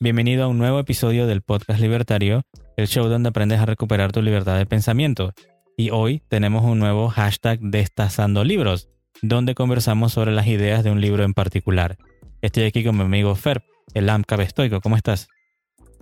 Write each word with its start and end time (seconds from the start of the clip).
Bienvenido 0.00 0.44
a 0.44 0.46
un 0.46 0.58
nuevo 0.58 0.78
episodio 0.78 1.26
del 1.26 1.42
Podcast 1.42 1.80
Libertario, 1.80 2.42
el 2.76 2.86
show 2.86 3.08
donde 3.08 3.30
aprendes 3.30 3.58
a 3.58 3.66
recuperar 3.66 4.12
tu 4.12 4.22
libertad 4.22 4.56
de 4.56 4.66
pensamiento. 4.66 5.32
Y 5.76 5.90
hoy 5.90 6.22
tenemos 6.28 6.64
un 6.64 6.78
nuevo 6.78 7.08
hashtag 7.08 7.58
Destazando 7.60 8.44
Libros, 8.44 8.88
donde 9.22 9.56
conversamos 9.56 10.12
sobre 10.12 10.30
las 10.30 10.46
ideas 10.46 10.84
de 10.84 10.90
un 10.92 11.00
libro 11.00 11.24
en 11.24 11.34
particular. 11.34 11.96
Estoy 12.40 12.64
aquí 12.64 12.84
con 12.84 12.96
mi 12.96 13.02
amigo 13.02 13.34
Ferb, 13.34 13.62
el 13.94 14.08
AMCA 14.08 14.36
Bestoico. 14.36 14.80
¿Cómo 14.80 14.96
estás? 14.96 15.28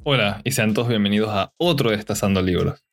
Hola, 0.05 0.43
y 0.45 0.53
sean 0.53 0.75
todos 0.75 0.89
bienvenidos 0.89 1.31
a 1.31 1.55
otro 1.57 1.91
Destazando 1.91 2.43
Libros. 2.43 2.85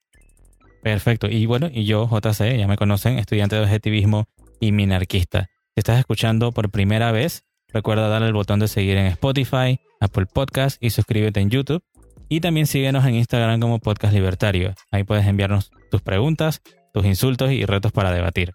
Perfecto. 0.81 1.27
Y 1.27 1.45
bueno, 1.45 1.69
y 1.71 1.83
yo, 1.85 2.07
JC, 2.07 2.57
ya 2.57 2.67
me 2.67 2.77
conocen, 2.77 3.19
estudiante 3.19 3.57
de 3.57 3.63
objetivismo 3.63 4.25
y 4.61 4.71
minarquista. 4.71 5.49
Si 5.75 5.79
estás 5.79 5.99
escuchando 5.99 6.53
por 6.53 6.71
primera 6.71 7.11
vez, 7.11 7.43
recuerda 7.73 8.07
darle 8.07 8.27
el 8.27 8.33
botón 8.33 8.59
de 8.59 8.67
seguir 8.67 8.97
en 8.97 9.07
Spotify, 9.07 9.79
Apple 9.99 10.27
Podcast 10.31 10.81
y 10.81 10.91
suscríbete 10.91 11.39
en 11.39 11.49
YouTube. 11.49 11.84
Y 12.29 12.39
también 12.39 12.67
síguenos 12.67 13.05
en 13.05 13.15
Instagram 13.15 13.59
como 13.59 13.79
Podcast 13.79 14.13
Libertario. 14.13 14.73
Ahí 14.91 15.03
puedes 15.03 15.27
enviarnos 15.27 15.71
tus 15.91 16.01
preguntas, 16.01 16.62
tus 16.93 17.05
insultos 17.05 17.51
y 17.51 17.65
retos 17.65 17.91
para 17.91 18.12
debatir. 18.12 18.53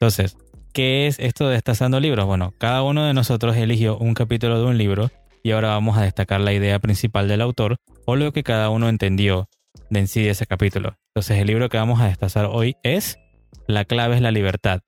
Entonces, 0.00 0.36
¿qué 0.72 1.06
es 1.06 1.18
esto 1.18 1.46
de 1.46 1.54
Destazando 1.54 2.00
Libros? 2.00 2.26
Bueno, 2.26 2.54
cada 2.58 2.82
uno 2.82 3.04
de 3.04 3.14
nosotros 3.14 3.56
eligió 3.56 3.98
un 3.98 4.14
capítulo 4.14 4.58
de 4.58 4.66
un 4.66 4.78
libro 4.78 5.10
y 5.42 5.52
ahora 5.52 5.68
vamos 5.68 5.98
a 5.98 6.02
destacar 6.02 6.40
la 6.40 6.52
idea 6.52 6.78
principal 6.78 7.28
del 7.28 7.42
autor 7.42 7.76
o 8.06 8.16
lo 8.16 8.32
que 8.32 8.42
cada 8.42 8.70
uno 8.70 8.88
entendió 8.88 9.48
de 9.90 10.00
en 10.00 10.08
sí 10.08 10.22
de 10.22 10.30
ese 10.30 10.46
capítulo. 10.46 10.96
Entonces 11.14 11.38
el 11.38 11.46
libro 11.46 11.68
que 11.68 11.76
vamos 11.76 12.00
a 12.00 12.06
destazar 12.06 12.46
hoy 12.46 12.76
es 12.82 13.18
La 13.66 13.84
clave 13.84 14.16
es 14.16 14.22
la 14.22 14.30
libertad, 14.30 14.80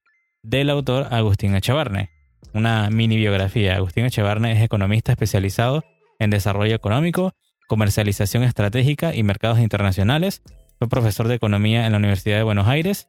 del 0.43 0.71
autor 0.71 1.07
Agustín 1.11 1.55
Echevarne. 1.55 2.16
Una 2.53 2.89
mini 2.91 3.17
biografía. 3.17 3.77
Agustín 3.77 4.07
Echevarne 4.07 4.53
es 4.53 4.63
economista 4.63 5.13
especializado 5.13 5.85
en 6.19 6.31
desarrollo 6.31 6.75
económico, 6.75 7.35
comercialización 7.69 8.43
estratégica 8.43 9.15
y 9.15 9.23
mercados 9.23 9.59
internacionales. 9.59 10.43
Fue 10.79 10.89
profesor 10.89 11.29
de 11.29 11.35
economía 11.35 11.87
en 11.87 11.93
la 11.93 11.99
Universidad 11.99 12.37
de 12.39 12.43
Buenos 12.43 12.69
Aires 12.69 13.09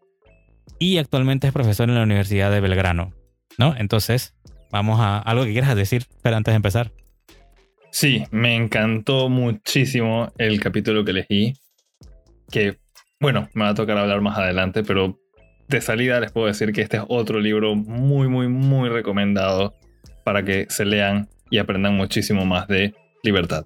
y 0.79 0.97
actualmente 0.97 1.47
es 1.47 1.53
profesor 1.53 1.89
en 1.89 1.95
la 1.95 2.03
Universidad 2.03 2.51
de 2.51 2.59
Belgrano. 2.59 3.13
¿No? 3.57 3.75
Entonces, 3.77 4.35
vamos 4.71 4.99
a 4.99 5.19
algo 5.19 5.45
que 5.45 5.53
quieras 5.53 5.75
decir, 5.75 6.05
pero 6.21 6.35
antes 6.35 6.51
de 6.51 6.57
empezar. 6.57 6.91
Sí, 7.91 8.23
me 8.31 8.55
encantó 8.55 9.29
muchísimo 9.29 10.31
el 10.37 10.59
capítulo 10.59 11.03
que 11.03 11.11
elegí. 11.11 11.53
Que, 12.51 12.77
bueno, 13.19 13.49
me 13.53 13.63
va 13.63 13.69
a 13.69 13.75
tocar 13.75 13.97
hablar 13.97 14.21
más 14.21 14.37
adelante, 14.37 14.83
pero 14.83 15.17
de 15.67 15.81
salida 15.81 16.19
les 16.19 16.31
puedo 16.31 16.47
decir 16.47 16.71
que 16.71 16.81
este 16.81 16.97
es 16.97 17.03
otro 17.07 17.39
libro 17.39 17.75
muy, 17.75 18.27
muy, 18.27 18.47
muy 18.47 18.89
recomendado 18.89 19.75
para 20.23 20.43
que 20.43 20.67
se 20.69 20.85
lean 20.85 21.29
y 21.49 21.57
aprendan 21.57 21.95
muchísimo 21.95 22.45
más 22.45 22.67
de 22.67 22.93
libertad. 23.23 23.65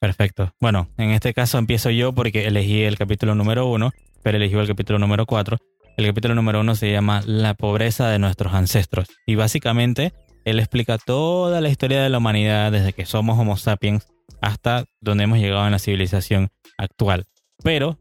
Perfecto. 0.00 0.52
Bueno, 0.60 0.88
en 0.98 1.10
este 1.10 1.32
caso 1.32 1.58
empiezo 1.58 1.90
yo 1.90 2.12
porque 2.12 2.46
elegí 2.46 2.82
el 2.82 2.98
capítulo 2.98 3.34
número 3.34 3.66
uno, 3.66 3.92
pero 4.22 4.36
elegí 4.36 4.56
el 4.56 4.66
capítulo 4.66 4.98
número 4.98 5.26
cuatro. 5.26 5.58
El 5.96 6.06
capítulo 6.06 6.34
número 6.34 6.60
uno 6.60 6.74
se 6.74 6.90
llama 6.90 7.22
La 7.26 7.54
pobreza 7.54 8.08
de 8.08 8.18
nuestros 8.18 8.54
ancestros. 8.54 9.06
Y 9.26 9.36
básicamente 9.36 10.12
él 10.44 10.58
explica 10.58 10.98
toda 10.98 11.60
la 11.60 11.68
historia 11.68 12.02
de 12.02 12.08
la 12.08 12.18
humanidad 12.18 12.72
desde 12.72 12.92
que 12.92 13.06
somos 13.06 13.38
Homo 13.38 13.56
sapiens 13.56 14.08
hasta 14.40 14.86
donde 15.00 15.24
hemos 15.24 15.38
llegado 15.38 15.66
en 15.66 15.72
la 15.72 15.78
civilización 15.78 16.48
actual. 16.78 17.26
Pero 17.62 17.98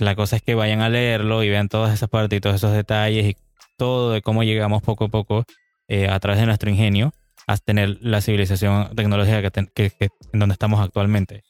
la 0.00 0.14
cosa 0.14 0.36
es 0.36 0.42
que 0.42 0.54
vayan 0.54 0.80
a 0.80 0.88
leerlo 0.88 1.42
y 1.42 1.50
vean 1.50 1.68
todas 1.68 1.92
esas 1.92 2.08
partes 2.08 2.36
y 2.36 2.40
todos 2.40 2.56
esos 2.56 2.72
detalles 2.72 3.26
y 3.26 3.36
todo 3.76 4.12
de 4.12 4.22
cómo 4.22 4.42
llegamos 4.42 4.82
poco 4.82 5.04
a 5.04 5.08
poco 5.08 5.44
eh, 5.88 6.08
a 6.08 6.18
través 6.20 6.40
de 6.40 6.46
nuestro 6.46 6.70
ingenio 6.70 7.12
a 7.46 7.56
tener 7.56 7.98
la 8.00 8.20
civilización 8.20 8.94
tecnológica 8.94 9.50
que, 9.50 9.92
en 10.32 10.40
donde 10.40 10.52
estamos 10.52 10.80
actualmente. 10.80 11.42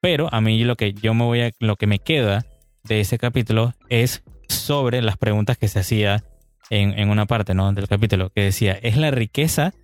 Pero 0.00 0.28
a 0.32 0.40
mí 0.40 0.62
lo 0.64 0.76
que 0.76 0.92
yo 0.92 1.14
me 1.14 1.24
voy 1.24 1.40
a, 1.40 1.50
lo 1.58 1.76
que 1.76 1.86
me 1.86 1.98
queda 1.98 2.44
de 2.84 3.00
ese 3.00 3.18
capítulo 3.18 3.74
es 3.88 4.22
sobre 4.48 5.02
las 5.02 5.16
preguntas 5.16 5.58
que 5.58 5.68
se 5.68 5.80
hacía 5.80 6.24
en, 6.70 7.10
una 7.10 7.26
parte 7.26 7.54
¿no? 7.54 7.72
del 7.72 7.88
capítulo, 7.88 8.30
que 8.30 8.42
decía, 8.42 8.72
¿es 8.72 8.96
la 8.96 9.10
riqueza 9.10 9.74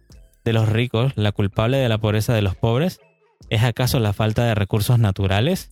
de 0.44 0.52
los 0.52 0.69
ricos 0.69 1.12
la 1.16 1.32
culpable 1.32 1.76
de 1.76 1.88
la 1.88 1.98
pobreza 1.98 2.34
de 2.34 2.42
los 2.42 2.54
pobres? 2.54 3.00
¿Es 3.50 3.62
acaso 3.62 3.98
la 4.00 4.12
falta 4.12 4.44
de 4.44 4.54
recursos 4.54 4.98
naturales? 4.98 5.70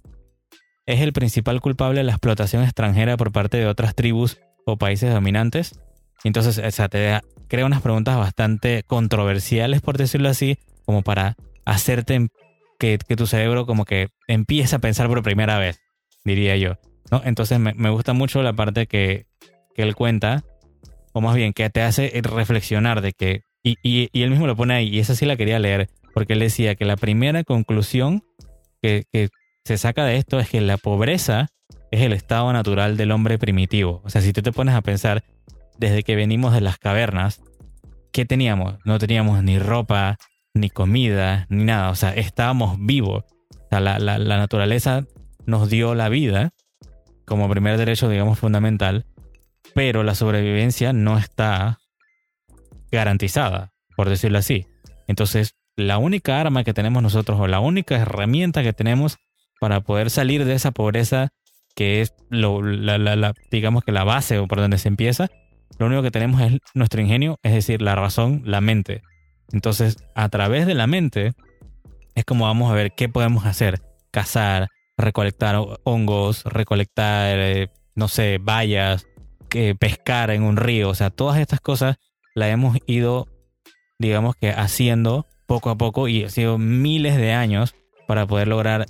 ¿Es 0.86 1.00
el 1.00 1.12
principal 1.12 1.60
culpable 1.60 2.04
la 2.04 2.12
explotación 2.12 2.62
extranjera 2.62 3.16
por 3.16 3.32
parte 3.32 3.56
de 3.56 3.66
otras 3.66 3.96
tribus 3.96 4.38
o 4.64 4.76
países 4.76 5.12
dominantes? 5.12 5.80
Entonces, 6.22 6.58
o 6.58 6.88
te 6.88 7.20
crea 7.48 7.66
unas 7.66 7.82
preguntas 7.82 8.16
bastante 8.16 8.84
controversiales, 8.86 9.80
por 9.80 9.98
decirlo 9.98 10.28
así, 10.28 10.58
como 10.84 11.02
para 11.02 11.36
hacerte 11.64 12.28
que, 12.78 12.98
tu 12.98 13.26
cerebro 13.26 13.66
como 13.66 13.84
que 13.84 14.08
empiece 14.28 14.76
a 14.76 14.78
pensar 14.78 15.08
por 15.08 15.24
primera 15.24 15.58
vez, 15.58 15.80
diría 16.24 16.56
yo. 16.56 16.78
¿no? 17.10 17.20
Entonces 17.24 17.58
me, 17.58 17.90
gusta 17.90 18.12
mucho 18.12 18.42
la 18.44 18.52
parte 18.52 18.86
que, 18.86 19.26
que 19.74 19.82
él 19.82 19.96
cuenta 19.96 20.44
o 21.12 21.20
más 21.20 21.34
bien 21.34 21.52
que 21.52 21.68
te 21.68 21.82
hace 21.82 22.12
reflexionar 22.22 23.00
de 23.00 23.12
que, 23.12 23.42
y, 23.62 23.76
y, 23.82 24.22
él 24.22 24.30
mismo 24.30 24.46
lo 24.46 24.54
pone 24.54 24.74
ahí, 24.74 24.88
y 24.88 25.00
esa 25.00 25.16
sí 25.16 25.26
la 25.26 25.36
quería 25.36 25.58
leer, 25.58 25.88
porque 26.14 26.34
él 26.34 26.40
decía 26.40 26.76
que 26.76 26.84
la 26.84 26.96
primera 26.96 27.42
conclusión 27.42 28.22
que, 28.82 29.04
que 29.10 29.30
se 29.66 29.78
saca 29.78 30.04
de 30.04 30.16
esto 30.16 30.40
es 30.40 30.48
que 30.48 30.60
la 30.60 30.78
pobreza 30.78 31.48
es 31.90 32.00
el 32.00 32.12
estado 32.12 32.52
natural 32.52 32.96
del 32.96 33.12
hombre 33.12 33.38
primitivo. 33.38 34.00
O 34.04 34.10
sea, 34.10 34.22
si 34.22 34.32
tú 34.32 34.42
te 34.42 34.52
pones 34.52 34.74
a 34.74 34.80
pensar, 34.80 35.24
desde 35.78 36.02
que 36.02 36.16
venimos 36.16 36.54
de 36.54 36.62
las 36.62 36.78
cavernas, 36.78 37.42
¿qué 38.12 38.24
teníamos? 38.24 38.76
No 38.84 38.98
teníamos 38.98 39.42
ni 39.42 39.58
ropa, 39.58 40.16
ni 40.54 40.70
comida, 40.70 41.46
ni 41.50 41.64
nada. 41.64 41.90
O 41.90 41.94
sea, 41.94 42.14
estábamos 42.14 42.76
vivos. 42.78 43.24
O 43.50 43.68
sea, 43.68 43.80
la, 43.80 43.98
la, 43.98 44.18
la 44.18 44.38
naturaleza 44.38 45.04
nos 45.44 45.68
dio 45.68 45.94
la 45.94 46.08
vida 46.08 46.52
como 47.26 47.50
primer 47.50 47.76
derecho, 47.76 48.08
digamos, 48.08 48.38
fundamental 48.38 49.04
pero 49.76 50.02
la 50.02 50.14
sobrevivencia 50.14 50.94
no 50.94 51.18
está 51.18 51.80
garantizada, 52.90 53.74
por 53.94 54.08
decirlo 54.08 54.38
así. 54.38 54.66
Entonces, 55.06 55.54
la 55.76 55.98
única 55.98 56.40
arma 56.40 56.64
que 56.64 56.72
tenemos 56.72 57.02
nosotros 57.02 57.38
o 57.38 57.46
la 57.46 57.60
única 57.60 57.96
herramienta 57.96 58.62
que 58.62 58.72
tenemos 58.72 59.18
para 59.60 59.80
poder 59.80 60.10
salir 60.10 60.44
de 60.44 60.54
esa 60.54 60.70
pobreza 60.70 61.30
que 61.74 62.00
es 62.00 62.14
lo, 62.30 62.62
la, 62.62 63.34
digamos 63.50 63.84
que 63.84 63.92
la 63.92 64.04
base 64.04 64.38
o 64.38 64.46
por 64.46 64.58
donde 64.58 64.78
se 64.78 64.88
empieza, 64.88 65.28
lo 65.78 65.86
único 65.86 66.02
que 66.02 66.10
tenemos 66.10 66.40
es 66.40 66.58
nuestro 66.74 67.02
ingenio, 67.02 67.38
es 67.42 67.52
decir, 67.52 67.82
la 67.82 67.94
razón, 67.94 68.42
la 68.46 68.62
mente. 68.62 69.02
Entonces, 69.52 69.96
a 70.14 70.28
través 70.30 70.66
de 70.66 70.74
la 70.74 70.86
mente 70.86 71.34
es 72.14 72.24
como 72.24 72.46
vamos 72.46 72.70
a 72.70 72.74
ver 72.74 72.92
qué 72.96 73.08
podemos 73.08 73.44
hacer. 73.44 73.82
Cazar, 74.10 74.68
recolectar 74.96 75.56
hongos, 75.84 76.44
recolectar, 76.44 77.38
eh, 77.38 77.68
no 77.94 78.08
sé, 78.08 78.38
bayas, 78.40 79.06
pescar 79.78 80.30
en 80.30 80.42
un 80.42 80.56
río. 80.56 80.88
O 80.88 80.94
sea, 80.94 81.10
todas 81.10 81.38
estas 81.38 81.60
cosas 81.60 81.96
las 82.34 82.50
hemos 82.50 82.78
ido, 82.86 83.28
digamos 83.98 84.34
que 84.36 84.50
haciendo 84.50 85.26
poco 85.46 85.70
a 85.70 85.76
poco 85.76 86.08
y 86.08 86.24
ha 86.24 86.30
sido 86.30 86.58
miles 86.58 87.16
de 87.16 87.32
años 87.32 87.74
para 88.06 88.26
poder 88.26 88.48
lograr 88.48 88.86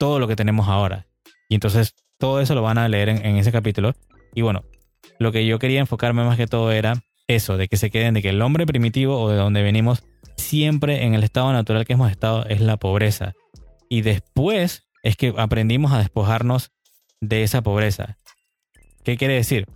todo 0.00 0.18
lo 0.18 0.26
que 0.26 0.34
tenemos 0.34 0.66
ahora. 0.66 1.06
Y 1.50 1.54
entonces 1.54 1.94
todo 2.18 2.40
eso 2.40 2.54
lo 2.54 2.62
van 2.62 2.78
a 2.78 2.88
leer 2.88 3.10
en, 3.10 3.36
ese 3.36 3.52
capítulo. 3.52 3.92
Y 4.34 4.40
bueno, 4.40 4.64
lo 5.18 5.30
que 5.30 5.46
yo 5.46 5.58
quería 5.58 5.80
enfocarme 5.80 6.24
más 6.24 6.38
que 6.38 6.46
todo 6.46 6.72
era 6.72 7.04
eso, 7.28 7.58
de 7.58 7.68
que 7.68 7.76
se 7.76 7.90
queden 7.90 8.14
de 8.14 8.22
que 8.22 8.30
el 8.30 8.40
hombre 8.40 8.64
primitivo 8.64 9.20
o 9.20 9.28
de 9.28 9.36
donde 9.36 9.62
venimos 9.62 10.02
siempre 10.38 11.04
en 11.04 11.14
el 11.14 11.22
estado 11.22 11.52
natural 11.52 11.84
que 11.84 11.92
hemos 11.92 12.10
estado 12.10 12.46
es 12.46 12.62
la 12.62 12.78
pobreza. 12.78 13.34
Y 13.90 14.00
después 14.00 14.88
es 15.02 15.16
que 15.16 15.34
aprendimos 15.36 15.92
a 15.92 15.98
despojarnos 15.98 16.72
de 17.20 17.42
esa 17.42 17.60
pobreza. 17.60 18.16
¿Qué 19.04 19.18
quiere 19.18 19.34
decir? 19.34 19.66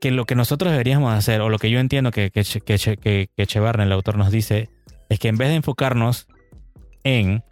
Que 0.00 0.10
lo 0.12 0.24
que 0.24 0.34
nosotros 0.34 0.72
deberíamos 0.72 1.12
hacer, 1.12 1.42
o 1.42 1.50
lo 1.50 1.58
que 1.58 1.70
yo 1.70 1.78
entiendo 1.78 2.10
que, 2.10 2.30
que, 2.30 2.42
que, 2.42 3.28
el 3.36 3.92
autor, 3.92 4.16
nos 4.16 4.30
dice, 4.30 4.70
es 5.10 5.18
que 5.18 5.28
en 5.28 5.36
vez 5.36 5.50
de 5.50 5.56
enfocarnos 5.56 6.26
en 7.04 7.44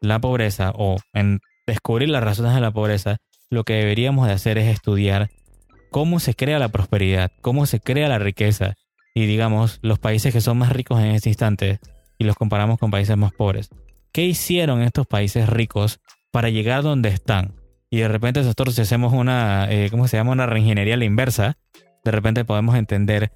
la 0.00 0.18
pobreza 0.20 0.72
o 0.74 0.96
en 1.12 1.40
descubrir 1.66 2.08
las 2.08 2.22
razones 2.22 2.54
de 2.54 2.60
la 2.60 2.70
pobreza, 2.70 3.18
lo 3.50 3.64
que 3.64 3.74
deberíamos 3.74 4.26
de 4.26 4.34
hacer 4.34 4.58
es 4.58 4.66
estudiar 4.68 5.30
cómo 5.90 6.20
se 6.20 6.34
crea 6.34 6.58
la 6.58 6.68
prosperidad, 6.68 7.30
cómo 7.40 7.66
se 7.66 7.80
crea 7.80 8.08
la 8.08 8.18
riqueza 8.18 8.74
y 9.14 9.26
digamos 9.26 9.78
los 9.82 9.98
países 9.98 10.32
que 10.32 10.40
son 10.40 10.58
más 10.58 10.72
ricos 10.72 11.00
en 11.00 11.06
este 11.06 11.30
instante 11.30 11.78
y 12.18 12.24
los 12.24 12.36
comparamos 12.36 12.78
con 12.78 12.90
países 12.90 13.16
más 13.16 13.32
pobres. 13.32 13.70
¿Qué 14.12 14.24
hicieron 14.24 14.82
estos 14.82 15.06
países 15.06 15.48
ricos 15.48 16.00
para 16.30 16.50
llegar 16.50 16.82
donde 16.82 17.08
están? 17.08 17.54
y 17.90 17.98
de 17.98 18.08
repente 18.08 18.40
nosotros 18.40 18.74
si 18.74 18.82
hacemos 18.82 19.12
una, 19.12 19.70
eh, 19.70 19.88
¿cómo 19.90 20.08
se 20.08 20.16
llama? 20.16 20.32
Una 20.32 20.46
reingeniería 20.46 20.94
a 20.94 20.96
la 20.98 21.04
inversa, 21.04 21.56
de 22.04 22.10
repente 22.10 22.44
podemos 22.44 22.76
entender 22.76 23.32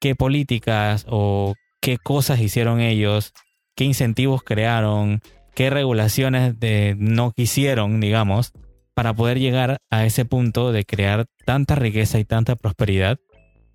qué 0.00 0.14
políticas 0.14 1.06
o 1.08 1.54
qué 1.80 1.98
cosas 1.98 2.40
hicieron 2.40 2.80
ellos, 2.80 3.32
qué 3.74 3.84
incentivos 3.84 4.42
crearon, 4.42 5.22
qué 5.54 5.70
regulaciones 5.70 6.54
no 6.98 7.32
quisieron, 7.32 8.00
digamos, 8.00 8.52
para 8.94 9.14
poder 9.14 9.38
llegar 9.38 9.78
a 9.90 10.04
ese 10.04 10.24
punto 10.24 10.72
de 10.72 10.84
crear 10.84 11.26
tanta 11.46 11.74
riqueza 11.74 12.18
y 12.18 12.24
tanta 12.24 12.56
prosperidad 12.56 13.18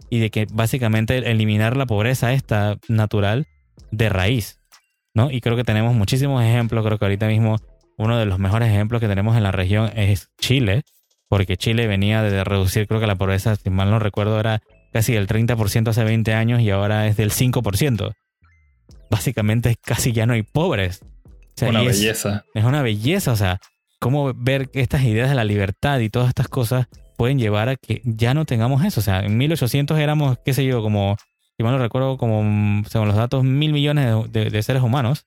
y 0.10 0.20
de 0.20 0.30
que 0.30 0.46
básicamente 0.52 1.18
eliminar 1.30 1.78
la 1.78 1.86
pobreza 1.86 2.34
esta 2.34 2.78
natural 2.88 3.48
de 3.92 4.10
raíz. 4.10 4.60
¿no? 5.14 5.32
Y 5.32 5.42
creo 5.42 5.56
que 5.56 5.64
tenemos 5.64 5.96
muchísimos 5.96 6.44
ejemplos, 6.44 6.86
creo 6.86 7.00
que 7.00 7.06
ahorita 7.06 7.28
mismo 7.28 7.58
uno 7.98 8.20
de 8.20 8.26
los 8.26 8.38
mejores 8.38 8.70
ejemplos 8.70 9.02
que 9.02 9.08
tenemos 9.08 9.36
en 9.38 9.44
la 9.44 9.52
región 9.52 9.90
es 9.96 10.30
Chile, 10.40 10.84
porque 11.30 11.58
Chile 11.58 11.88
venía 11.88 12.22
de 12.22 12.44
reducir, 12.44 12.88
creo 12.88 13.00
que 13.00 13.08
la 13.08 13.16
pobreza, 13.16 13.56
si 13.56 13.70
mal 13.70 13.90
no 13.90 14.00
recuerdo, 14.00 14.40
era 14.40 14.62
casi 14.92 15.14
del 15.14 15.28
30% 15.28 15.88
hace 15.88 16.04
20 16.04 16.34
años 16.34 16.62
y 16.62 16.70
ahora 16.70 17.08
es 17.08 17.18
del 17.18 17.32
5%. 17.32 18.14
Básicamente 19.10 19.76
casi 19.82 20.12
ya 20.12 20.26
no 20.26 20.34
hay 20.34 20.44
pobres. 20.44 21.04
Una 21.62 21.82
belleza. 21.82 22.46
Es 22.54 22.64
una 22.64 22.82
belleza, 22.82 23.32
o 23.32 23.36
sea, 23.36 23.60
cómo 24.00 24.34
ver 24.34 24.70
estas 24.74 25.04
ideas 25.04 25.30
de 25.30 25.36
la 25.36 25.44
libertad 25.44 26.00
y 26.00 26.10
todas 26.10 26.30
estas 26.30 26.48
cosas 26.48 26.88
pueden 27.18 27.40
llevar 27.40 27.70
a 27.70 27.76
que 27.76 28.02
ya 28.04 28.34
no 28.34 28.46
tengamos 28.46 28.84
eso. 28.84 29.00
O 29.00 29.04
sea, 29.04 29.22
en 29.22 29.38
1800 29.38 29.98
éramos, 30.00 30.38
qué 30.46 30.54
sé 30.54 30.66
yo, 30.66 30.82
como, 30.82 31.18
si 31.58 31.64
mal 31.64 31.74
no 31.74 31.80
recuerdo, 31.80 32.18
como, 32.18 32.84
según 32.90 33.08
los 33.08 33.18
datos, 33.18 33.44
mil 33.44 33.74
millones 33.74 34.32
de, 34.32 34.64
seres 34.64 34.84
humanos 34.84 35.26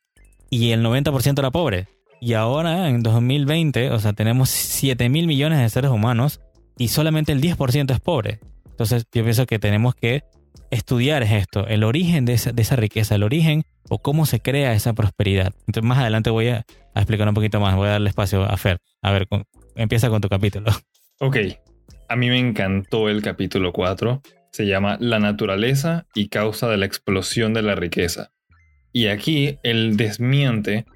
y 0.50 0.70
el 0.70 0.84
90% 0.84 1.38
era 1.38 1.50
pobre. 1.50 1.88
Y 2.20 2.34
ahora, 2.34 2.88
en 2.88 3.02
2020, 3.02 3.90
o 3.90 4.00
sea, 4.00 4.12
tenemos 4.12 4.50
7 4.50 5.08
mil 5.08 5.26
millones 5.26 5.60
de 5.60 5.68
seres 5.68 5.90
humanos 5.90 6.40
y 6.76 6.88
solamente 6.88 7.32
el 7.32 7.40
10% 7.40 7.92
es 7.92 8.00
pobre. 8.00 8.40
Entonces, 8.66 9.06
yo 9.12 9.22
pienso 9.22 9.46
que 9.46 9.58
tenemos 9.58 9.94
que 9.94 10.24
estudiar 10.70 11.22
esto, 11.22 11.66
el 11.66 11.84
origen 11.84 12.24
de 12.24 12.34
esa, 12.34 12.76
riqueza, 12.76 13.14
el 13.14 13.22
origen 13.22 13.64
o 13.88 13.98
cómo 14.00 14.26
se 14.26 14.40
crea 14.40 14.74
esa 14.74 14.92
prosperidad. 14.92 15.52
Entonces, 15.66 15.84
más 15.84 15.98
adelante 15.98 16.30
voy 16.30 16.48
a, 16.48 16.66
explicar 16.94 17.28
un 17.28 17.34
poquito 17.34 17.60
más, 17.60 17.76
voy 17.76 17.88
a 17.88 17.92
darle 17.92 18.08
espacio 18.08 18.42
a 18.42 18.56
Fer. 18.56 18.78
A 19.02 19.12
ver, 19.12 19.28
empieza 19.76 20.08
con 20.08 20.20
tu 20.20 20.28
capítulo. 20.28 20.70
Ok, 21.20 21.36
a 22.08 22.14
mí 22.14 22.28
me 22.28 22.38
encantó 22.38 23.08
el 23.08 23.22
capítulo 23.22 23.72
4. 23.72 24.22
Se 24.52 24.66
llama 24.66 24.98
La 25.00 25.18
naturaleza 25.18 26.06
y 26.14 26.28
causa 26.28 26.68
de 26.68 26.76
la 26.76 26.86
explosión 26.86 27.52
de 27.54 27.62
la 27.62 27.74
riqueza. 27.74 28.30
Y 28.92 29.08
aquí 29.08 29.58
él 29.64 29.96
desmiente 29.96 30.86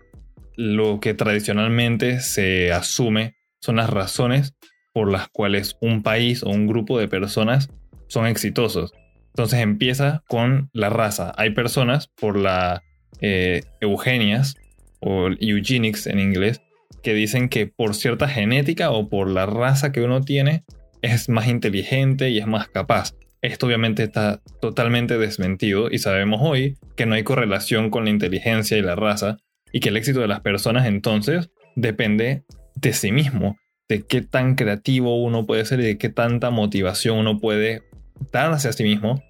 lo 0.57 1.01
que 1.01 1.15
tradicionalmente 1.15 2.21
se 2.21 2.71
asume 2.71 3.35
son 3.61 3.77
las 3.77 3.91
razones 3.91 4.55
por 4.93 5.11
las 5.11 5.29
cuales 5.29 5.77
un 5.81 6.03
país 6.03 6.43
o 6.43 6.51
un 6.51 6.67
grupo 6.67 6.99
de 6.99 7.09
personas 7.09 7.69
son 8.09 8.27
exitosos. 8.27 8.93
Entonces 9.33 9.61
empieza 9.61 10.23
con 10.29 10.69
la 10.73 10.91
raza. 10.91 11.33
Hay 11.37 11.51
personas 11.51 12.09
por 12.09 12.37
la 12.37 12.83
eh, 13.21 13.63
eugenias 13.81 14.57
o 15.01 15.29
eugenics 15.41 16.07
en 16.07 16.19
inglés 16.19 16.61
que 17.03 17.15
dicen 17.15 17.49
que 17.49 17.67
por 17.67 17.95
cierta 17.95 18.29
genética 18.29 18.91
o 18.91 19.09
por 19.09 19.29
la 19.29 19.47
raza 19.47 19.91
que 19.91 20.03
uno 20.03 20.21
tiene 20.21 20.65
es 21.03 21.29
más 21.29 21.49
inteligente 21.49 22.31
y 22.31 22.39
es 22.39 22.47
más 22.47 22.69
capaz. 22.69 23.15
Esto 23.41 23.67
obviamente 23.67 24.05
está 24.05 24.41
totalmente 24.61 25.19
desmentido 25.19 25.91
y 25.91 25.99
sabemos 25.99 26.41
hoy 26.43 26.77
que 26.97 27.07
no 27.07 27.15
hay 27.15 27.25
correlación 27.25 27.91
con 27.91 28.05
la 28.05 28.11
inteligencia 28.11 28.77
y 28.77 28.83
la 28.83 28.95
raza 28.95 29.39
y 29.73 29.81
que 29.81 29.89
el 29.89 29.97
éxito 29.97 30.21
de 30.21 30.29
las 30.29 30.41
personas 30.41 30.87
entonces 30.87 31.51
depende 31.75 32.45
de 32.77 32.93
sí 32.93 33.11
mismo, 33.11 33.57
de 33.89 34.03
qué 34.03 34.21
tan 34.21 34.55
creativo 34.55 35.21
uno 35.23 35.45
puede 35.45 35.65
ser 35.65 35.81
y 35.81 35.85
de 35.85 35.99
qué 35.99 36.09
tanta 36.09 36.51
motivación 36.51 37.19
uno 37.19 37.41
puede 37.41 37.83
dar 38.31 38.53
hacia 38.53 38.73
sí 38.73 38.85
mismo, 38.85 39.23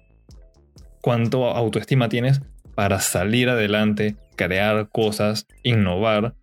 cuánto 1.01 1.47
autoestima 1.47 2.09
tienes 2.09 2.41
para 2.75 2.99
salir 2.99 3.49
adelante, 3.49 4.15
crear 4.35 4.89
cosas, 4.89 5.47
innovar 5.63 6.35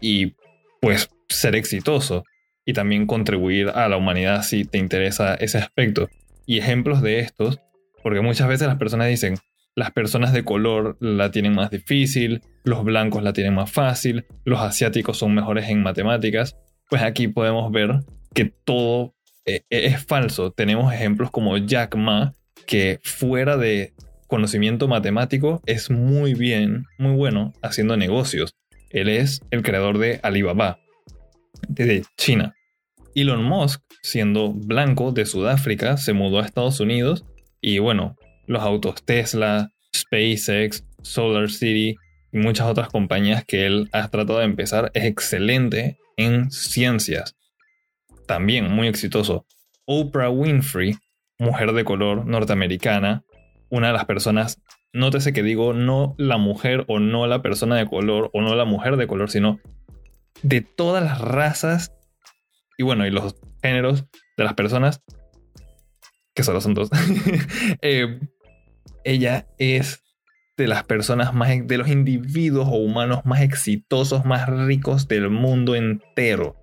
y 0.00 0.34
pues 0.80 1.10
ser 1.28 1.54
exitoso 1.54 2.24
y 2.64 2.72
también 2.72 3.06
contribuir 3.06 3.70
a 3.70 3.88
la 3.88 3.96
humanidad 3.96 4.42
si 4.42 4.64
te 4.64 4.78
interesa 4.78 5.34
ese 5.34 5.58
aspecto. 5.58 6.08
Y 6.46 6.58
ejemplos 6.58 7.02
de 7.02 7.20
estos, 7.20 7.60
porque 8.02 8.20
muchas 8.20 8.48
veces 8.48 8.68
las 8.68 8.76
personas 8.76 9.08
dicen, 9.08 9.36
las 9.74 9.90
personas 9.92 10.32
de 10.32 10.44
color 10.44 10.96
la 11.00 11.30
tienen 11.30 11.54
más 11.54 11.70
difícil, 11.70 12.42
los 12.64 12.84
blancos 12.84 13.22
la 13.22 13.32
tienen 13.32 13.54
más 13.54 13.70
fácil, 13.70 14.26
los 14.44 14.60
asiáticos 14.60 15.18
son 15.18 15.34
mejores 15.34 15.68
en 15.68 15.82
matemáticas, 15.82 16.56
pues 16.90 17.02
aquí 17.02 17.28
podemos 17.28 17.72
ver 17.72 18.00
que 18.34 18.44
todo 18.44 19.14
eh, 19.46 19.62
es 19.70 20.04
falso. 20.04 20.50
Tenemos 20.52 20.92
ejemplos 20.92 21.30
como 21.30 21.56
Jack 21.56 21.96
Ma, 21.96 22.34
que 22.66 23.00
fuera 23.02 23.56
de 23.56 23.92
conocimiento 24.26 24.88
matemático 24.88 25.60
es 25.66 25.90
muy 25.90 26.34
bien, 26.34 26.86
muy 26.98 27.14
bueno 27.14 27.52
haciendo 27.62 27.96
negocios. 27.96 28.56
Él 28.90 29.08
es 29.08 29.40
el 29.50 29.62
creador 29.62 29.98
de 29.98 30.20
Alibaba, 30.22 30.78
de 31.68 32.04
China. 32.16 32.54
Elon 33.14 33.44
Musk, 33.44 33.82
siendo 34.02 34.52
blanco 34.52 35.12
de 35.12 35.26
Sudáfrica, 35.26 35.96
se 35.96 36.12
mudó 36.12 36.40
a 36.40 36.46
Estados 36.46 36.80
Unidos 36.80 37.24
y 37.60 37.78
bueno, 37.78 38.16
los 38.46 38.62
autos 38.62 39.02
Tesla, 39.04 39.70
SpaceX, 39.94 40.84
Solar 41.02 41.50
City 41.50 41.96
y 42.32 42.38
muchas 42.38 42.66
otras 42.66 42.88
compañías 42.88 43.44
que 43.44 43.66
él 43.66 43.88
ha 43.92 44.08
tratado 44.08 44.38
de 44.38 44.46
empezar 44.46 44.90
es 44.94 45.04
excelente 45.04 45.98
en 46.16 46.50
ciencias. 46.50 47.36
También 48.32 48.72
muy 48.72 48.88
exitoso. 48.88 49.44
Oprah 49.84 50.30
Winfrey, 50.30 50.96
mujer 51.38 51.72
de 51.72 51.84
color 51.84 52.24
norteamericana, 52.24 53.24
una 53.68 53.88
de 53.88 53.92
las 53.92 54.06
personas, 54.06 54.62
nótese 54.94 55.34
que 55.34 55.42
digo 55.42 55.74
no 55.74 56.14
la 56.16 56.38
mujer 56.38 56.86
o 56.88 56.98
no 56.98 57.26
la 57.26 57.42
persona 57.42 57.76
de 57.76 57.84
color 57.84 58.30
o 58.32 58.40
no 58.40 58.54
la 58.54 58.64
mujer 58.64 58.96
de 58.96 59.06
color, 59.06 59.28
sino 59.28 59.60
de 60.42 60.62
todas 60.62 61.04
las 61.04 61.20
razas 61.20 61.92
y 62.78 62.84
bueno, 62.84 63.06
y 63.06 63.10
los 63.10 63.36
géneros 63.62 64.06
de 64.38 64.44
las 64.44 64.54
personas, 64.54 65.02
que 66.34 66.42
solo 66.42 66.62
son 66.62 66.72
dos, 66.72 66.88
eh, 67.82 68.18
ella 69.04 69.46
es 69.58 70.02
de 70.56 70.68
las 70.68 70.84
personas 70.84 71.34
más, 71.34 71.50
de 71.66 71.76
los 71.76 71.88
individuos 71.88 72.66
o 72.66 72.76
humanos 72.76 73.26
más 73.26 73.42
exitosos, 73.42 74.24
más 74.24 74.48
ricos 74.48 75.06
del 75.06 75.28
mundo 75.28 75.74
entero. 75.74 76.61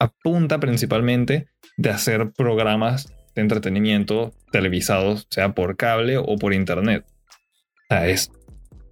Apunta 0.00 0.58
principalmente 0.58 1.46
de 1.76 1.90
hacer 1.90 2.32
programas 2.32 3.14
de 3.34 3.42
entretenimiento 3.42 4.32
televisados, 4.50 5.26
sea 5.30 5.54
por 5.54 5.76
cable 5.76 6.16
o 6.16 6.36
por 6.36 6.54
internet. 6.54 7.04
O 7.06 7.94
sea, 7.94 8.08
es 8.08 8.32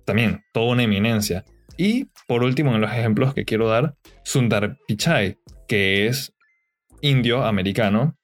también 0.04 0.44
toda 0.52 0.72
una 0.72 0.84
eminencia. 0.84 1.44
Y 1.76 2.10
por 2.26 2.42
último, 2.42 2.74
en 2.74 2.80
los 2.80 2.92
ejemplos 2.92 3.34
que 3.34 3.44
quiero 3.44 3.68
dar, 3.68 3.96
Sundar 4.24 4.76
Pichai, 4.86 5.38
que 5.66 6.06
es 6.06 6.34
indio 7.00 7.44
americano, 7.44 8.16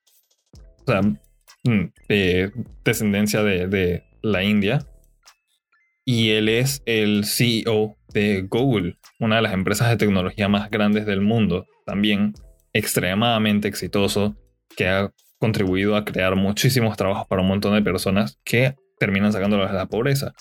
o 0.87 0.91
sea, 0.91 1.01
mm, 1.03 1.93
de 2.09 2.53
descendencia 2.85 3.43
de, 3.43 4.03
la 4.23 4.43
India, 4.43 4.87
y 6.07 6.31
él 6.31 6.49
es 6.49 6.83
el 6.87 7.25
CEO 7.27 7.97
de 8.15 8.47
Google, 8.49 8.99
una 9.21 9.37
de 9.37 9.43
las 9.43 9.53
empresas 9.53 9.91
de 9.91 9.99
tecnología 9.99 10.49
más 10.49 10.71
grandes 10.71 11.05
del 11.05 11.21
mundo, 11.21 11.67
también 11.85 12.33
extremadamente 12.75 13.69
exitoso, 13.69 14.37
que 14.77 14.89
ha 14.89 15.11
contribuido 15.39 15.97
a 15.97 16.05
crear 16.05 16.37
muchísimos 16.37 16.97
trabajos 16.97 17.27
para 17.27 17.43
un 17.43 17.49
montón 17.49 17.75
de 17.75 17.83
personas 17.83 18.39
que 18.45 18.75
terminan 18.99 19.33
sacándolos 19.33 19.71
de 19.71 19.77
la 19.77 19.87
pobreza. 19.87 20.35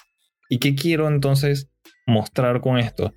¿Y 0.50 0.60
qué 0.60 0.76
quiero 0.76 1.08
entonces 1.08 1.70
mostrar 2.06 2.60
con 2.60 2.78
esto? 2.78 3.14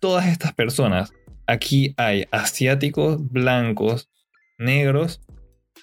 Todas 0.00 0.26
estas 0.26 0.54
personas, 0.54 1.12
aquí 1.46 1.94
hay 1.96 2.26
asiáticos, 2.30 3.18
blancos, 3.30 4.10
negros 4.58 5.20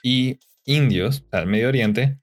y 0.03 0.39
indios, 0.65 1.25
al 1.31 1.47
Medio 1.47 1.67
Oriente, 1.67 2.19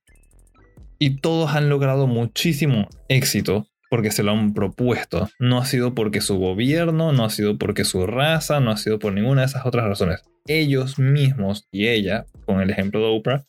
y 0.98 1.16
todos 1.16 1.54
han 1.54 1.68
logrado 1.68 2.06
muchísimo 2.06 2.88
éxito 3.08 3.66
porque 3.92 4.10
se 4.10 4.22
lo 4.22 4.32
han 4.32 4.54
propuesto. 4.54 5.28
No 5.38 5.58
ha 5.58 5.66
sido 5.66 5.94
porque 5.94 6.22
su 6.22 6.38
gobierno, 6.38 7.12
no 7.12 7.26
ha 7.26 7.28
sido 7.28 7.58
porque 7.58 7.84
su 7.84 8.06
raza, 8.06 8.58
no 8.58 8.70
ha 8.70 8.78
sido 8.78 8.98
por 8.98 9.12
ninguna 9.12 9.42
de 9.42 9.48
esas 9.48 9.66
otras 9.66 9.84
razones. 9.84 10.22
Ellos 10.46 10.98
mismos 10.98 11.68
y 11.70 11.88
ella, 11.88 12.24
con 12.46 12.62
el 12.62 12.70
ejemplo 12.70 13.00
de 13.00 13.14
Oprah, 13.14 13.44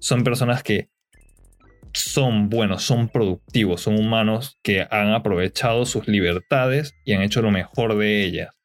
son 0.00 0.24
personas 0.24 0.64
que 0.64 0.88
son 1.92 2.48
buenos, 2.48 2.82
son 2.82 3.08
productivos, 3.08 3.82
son 3.82 3.96
humanos 3.96 4.58
que 4.64 4.88
han 4.90 5.12
aprovechado 5.12 5.86
sus 5.86 6.08
libertades 6.08 6.92
y 7.04 7.12
han 7.12 7.22
hecho 7.22 7.40
lo 7.40 7.52
mejor 7.52 7.96
de 7.96 8.24
ellas. 8.24 8.56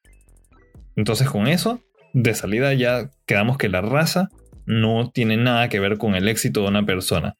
Entonces 0.96 1.30
con 1.30 1.46
eso, 1.46 1.78
de 2.14 2.34
salida 2.34 2.74
ya 2.74 3.10
quedamos 3.26 3.58
que 3.58 3.68
la 3.68 3.80
raza 3.80 4.28
no 4.66 5.12
tiene 5.12 5.36
nada 5.36 5.68
que 5.68 5.78
ver 5.78 5.98
con 5.98 6.16
el 6.16 6.26
éxito 6.26 6.62
de 6.62 6.68
una 6.70 6.84
persona. 6.84 7.36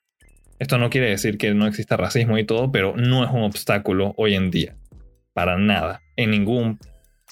Esto 0.62 0.78
no 0.78 0.90
quiere 0.90 1.10
decir 1.10 1.38
que 1.38 1.52
no 1.54 1.66
exista 1.66 1.96
racismo 1.96 2.38
y 2.38 2.44
todo, 2.44 2.70
pero 2.70 2.94
no 2.96 3.24
es 3.24 3.32
un 3.32 3.42
obstáculo 3.42 4.14
hoy 4.16 4.36
en 4.36 4.52
día. 4.52 4.76
Para 5.34 5.58
nada. 5.58 6.02
En 6.14 6.30
ningún 6.30 6.78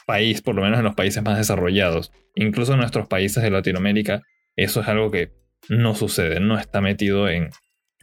país, 0.04 0.42
por 0.42 0.56
lo 0.56 0.62
menos 0.62 0.80
en 0.80 0.84
los 0.84 0.96
países 0.96 1.22
más 1.22 1.38
desarrollados, 1.38 2.10
incluso 2.34 2.72
en 2.72 2.80
nuestros 2.80 3.06
países 3.06 3.40
de 3.40 3.50
Latinoamérica, 3.52 4.22
eso 4.56 4.80
es 4.80 4.88
algo 4.88 5.12
que 5.12 5.30
no 5.68 5.94
sucede, 5.94 6.40
no 6.40 6.58
está 6.58 6.80
metido 6.80 7.28
en, 7.28 7.50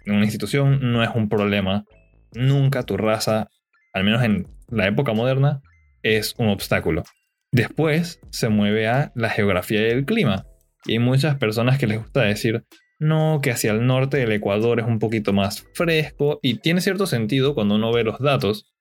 una 0.06 0.24
institución 0.24 0.94
no 0.94 1.04
es 1.04 1.10
un 1.14 1.28
problema. 1.28 1.84
Nunca 2.32 2.84
tu 2.84 2.96
raza, 2.96 3.50
al 3.92 4.06
menos 4.06 4.24
en 4.24 4.48
la 4.70 4.88
época 4.88 5.12
moderna, 5.12 5.60
es 6.04 6.36
un 6.38 6.48
obstáculo. 6.48 7.04
Después 7.52 8.22
se 8.30 8.48
mueve 8.48 8.88
a 8.88 9.12
la 9.14 9.30
geografía 9.30 9.90
y 9.90 9.92
el 9.92 10.06
clima. 10.06 10.46
Y 10.86 10.94
hay 10.94 11.00
muchas 11.00 11.36
personas 11.36 11.78
que 11.78 11.88
les 11.88 11.98
gusta 11.98 12.22
decir, 12.22 12.64
no, 13.00 13.40
que 13.42 13.52
hacia 13.52 13.72
el 13.72 13.86
norte 13.86 14.18
del 14.18 14.32
Ecuador 14.32 14.80
es 14.80 14.86
un 14.86 15.00
poquito 15.00 15.34
más 15.34 15.66
fresco. 15.74 16.40
Y 16.42 16.56
tiene 16.56 16.82
cierto 16.82 17.06
sentido 17.06 17.54
cuando 17.54 17.76
uno 17.76 17.92
ve 17.92 18.04
los 18.04 18.20
datos. 18.20 18.72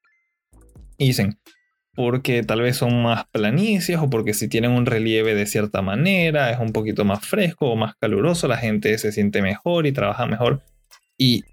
Dicen, 0.98 1.38
porque 1.94 2.42
tal 2.42 2.60
vez 2.60 2.76
son 2.76 3.02
más 3.02 3.24
planicias 3.32 4.02
o 4.02 4.08
porque 4.08 4.34
si 4.34 4.48
tienen 4.48 4.70
un 4.70 4.86
relieve 4.86 5.34
de 5.34 5.46
cierta 5.46 5.82
manera, 5.82 6.50
es 6.50 6.58
un 6.58 6.72
poquito 6.72 7.04
más 7.04 7.26
fresco 7.26 7.70
o 7.70 7.76
más 7.76 7.96
caluroso, 7.96 8.48
la 8.48 8.58
gente 8.58 8.96
se 8.98 9.12
siente 9.12 9.42
mejor 9.42 9.86
y 9.86 9.92
trabaja 9.92 10.26
mejor. 10.26 10.62
Y 11.18 11.44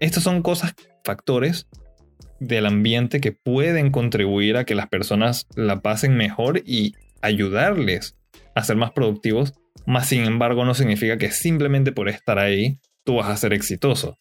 estos 0.00 0.24
son 0.24 0.42
cosas, 0.42 0.74
factores 1.04 1.68
del 2.40 2.66
ambiente 2.66 3.20
que 3.20 3.32
pueden 3.32 3.90
contribuir 3.90 4.56
a 4.56 4.64
que 4.64 4.74
las 4.74 4.88
personas 4.88 5.46
la 5.54 5.80
pasen 5.80 6.16
mejor 6.16 6.62
y 6.64 6.94
ayudarles 7.22 8.16
a 8.54 8.64
ser 8.64 8.76
más 8.76 8.90
productivos, 8.90 9.54
más 9.86 10.08
sin 10.08 10.24
embargo 10.24 10.64
no 10.64 10.74
significa 10.74 11.18
que 11.18 11.30
simplemente 11.30 11.92
por 11.92 12.08
estar 12.08 12.38
ahí 12.38 12.78
tú 13.04 13.16
vas 13.16 13.28
a 13.28 13.36
ser 13.36 13.52
exitoso. 13.52 14.18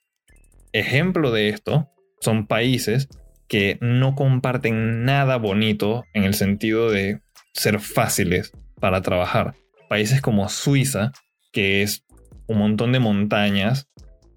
Ejemplo 0.72 1.32
de 1.32 1.50
esto 1.50 1.90
son 2.20 2.48
países 2.48 3.08
que 3.48 3.78
no 3.82 4.16
comparten 4.16 5.06
nada 5.06 5.38
bonito 5.38 6.06
en 6.14 6.24
el 6.24 6.34
sentido 6.34 6.90
de 6.90 7.22
ser 7.54 7.80
fáciles 7.80 8.52
para 8.80 9.02
trabajar. 9.02 9.54
Países 9.90 10.22
como 10.22 10.50
Suiza, 10.50 11.12
que 11.52 11.84
es 11.84 12.04
un 12.48 12.58
montón 12.58 12.92
de 12.92 13.00
montañas, 13.00 13.88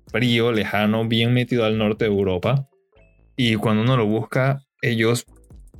frío, 0.09 0.53
lejano, 0.53 1.09
bien 1.09 1.33
metido 1.33 1.65
al 1.65 1.79
norte 1.79 2.05
de 2.05 2.11
Europa. 2.11 2.69
Y 3.37 3.57
cuando 3.57 3.83
uno 3.83 3.97
lo 3.97 4.07
busca, 4.07 4.63
ellos, 4.83 5.27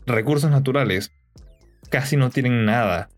recursos 0.07 0.51
naturales, 0.51 1.13
casi 1.91 2.17
no 2.17 2.31
tienen 2.31 2.65
nada. 2.65 3.09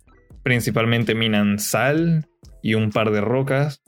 Principalmente 0.42 1.14
minan 1.14 1.58
sal 1.58 2.28
y 2.62 2.74
un 2.74 2.90
par 2.90 3.10
de 3.10 3.20
rocas, 3.20 3.82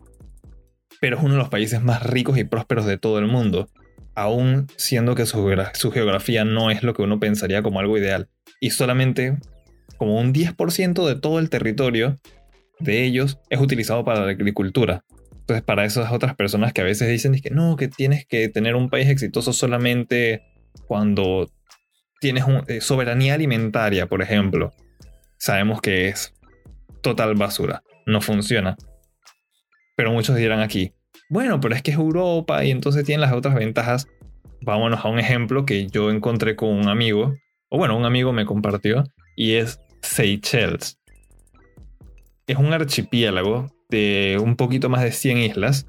pero 1.01 1.17
es 1.17 1.23
uno 1.23 1.35
de 1.35 1.41
los 1.41 1.49
países 1.49 1.83
más 1.83 2.03
ricos 2.03 2.39
y 2.39 2.45
prósperos 2.45 2.87
de 2.87 2.99
todo 2.99 3.19
el 3.19 3.27
mundo 3.27 3.69
aún 4.15 4.67
siendo 4.77 5.15
que 5.15 5.27
su, 5.27 5.91
geografía 5.93 6.45
no 6.45 6.71
es 6.71 6.83
lo 6.83 6.95
que 6.95 7.03
uno 7.03 7.19
pensaría 7.19 7.63
como 7.63 7.81
algo 7.81 7.97
ideal. 7.99 8.29
Y 8.61 8.71
solamente 8.71 9.39
como 9.97 10.19
un 10.21 10.33
10% 10.33 11.07
de 11.07 11.17
todo 11.17 11.39
el 11.39 11.51
territorio 11.51 12.19
de 12.79 13.05
ellos 13.05 13.39
es 13.49 13.61
utilizado 13.61 14.05
para 14.05 14.27
la 14.27 14.33
agricultura. 14.33 15.05
Entonces, 15.33 15.63
para 15.63 15.85
esas 15.85 16.13
otras 16.13 16.37
personas 16.37 16.73
que 16.73 16.81
a 16.81 16.85
veces 16.85 17.09
dicen 17.09 17.35
que 17.41 17.51
no, 17.51 17.77
que 17.77 17.89
tienes 17.89 18.27
que 18.27 18.49
tener 18.49 18.77
un 18.77 18.89
país 18.89 19.09
exitoso 19.09 19.53
solamente 19.53 20.43
cuando 20.87 21.51
tienes 22.21 22.45
eh, 22.69 22.81
soberanía 22.81 23.35
alimentaria, 23.35 24.07
por 24.07 24.23
ejemplo, 24.23 24.73
sabemos 25.39 25.81
que 25.81 26.09
es 26.09 26.35
total 27.03 27.35
basura, 27.35 27.83
no 28.07 28.21
funciona. 28.21 28.77
Pero 29.97 30.13
muchos 30.13 30.37
dirán 30.37 30.61
aquí, 30.61 30.93
bueno, 31.29 31.61
pero 31.61 31.75
es 31.75 31.83
que 31.83 31.91
es 31.91 31.97
Europa 31.97 32.65
y 32.65 32.71
entonces 32.71 33.05
tiene 33.05 33.21
las 33.21 33.33
otras 33.33 33.55
ventajas. 33.55 34.09
Vámonos 34.63 35.05
a 35.05 35.09
un 35.09 35.19
ejemplo 35.19 35.65
que 35.65 35.87
yo 35.87 36.11
encontré 36.11 36.57
con 36.57 36.71
un 36.71 36.89
amigo, 36.89 37.35
o 37.69 37.79
bueno, 37.79 37.97
un 37.97 38.05
amigo 38.05 38.33
me 38.33 38.45
compartió, 38.45 39.05
y 39.37 39.55
es 39.55 39.81
Seychelles. 40.03 40.99
Es 42.47 42.57
un 42.57 42.73
archipiélago 42.73 43.67
de 43.89 44.39
un 44.43 44.57
poquito 44.57 44.89
más 44.89 45.03
de 45.03 45.13
100 45.13 45.39
islas 45.39 45.87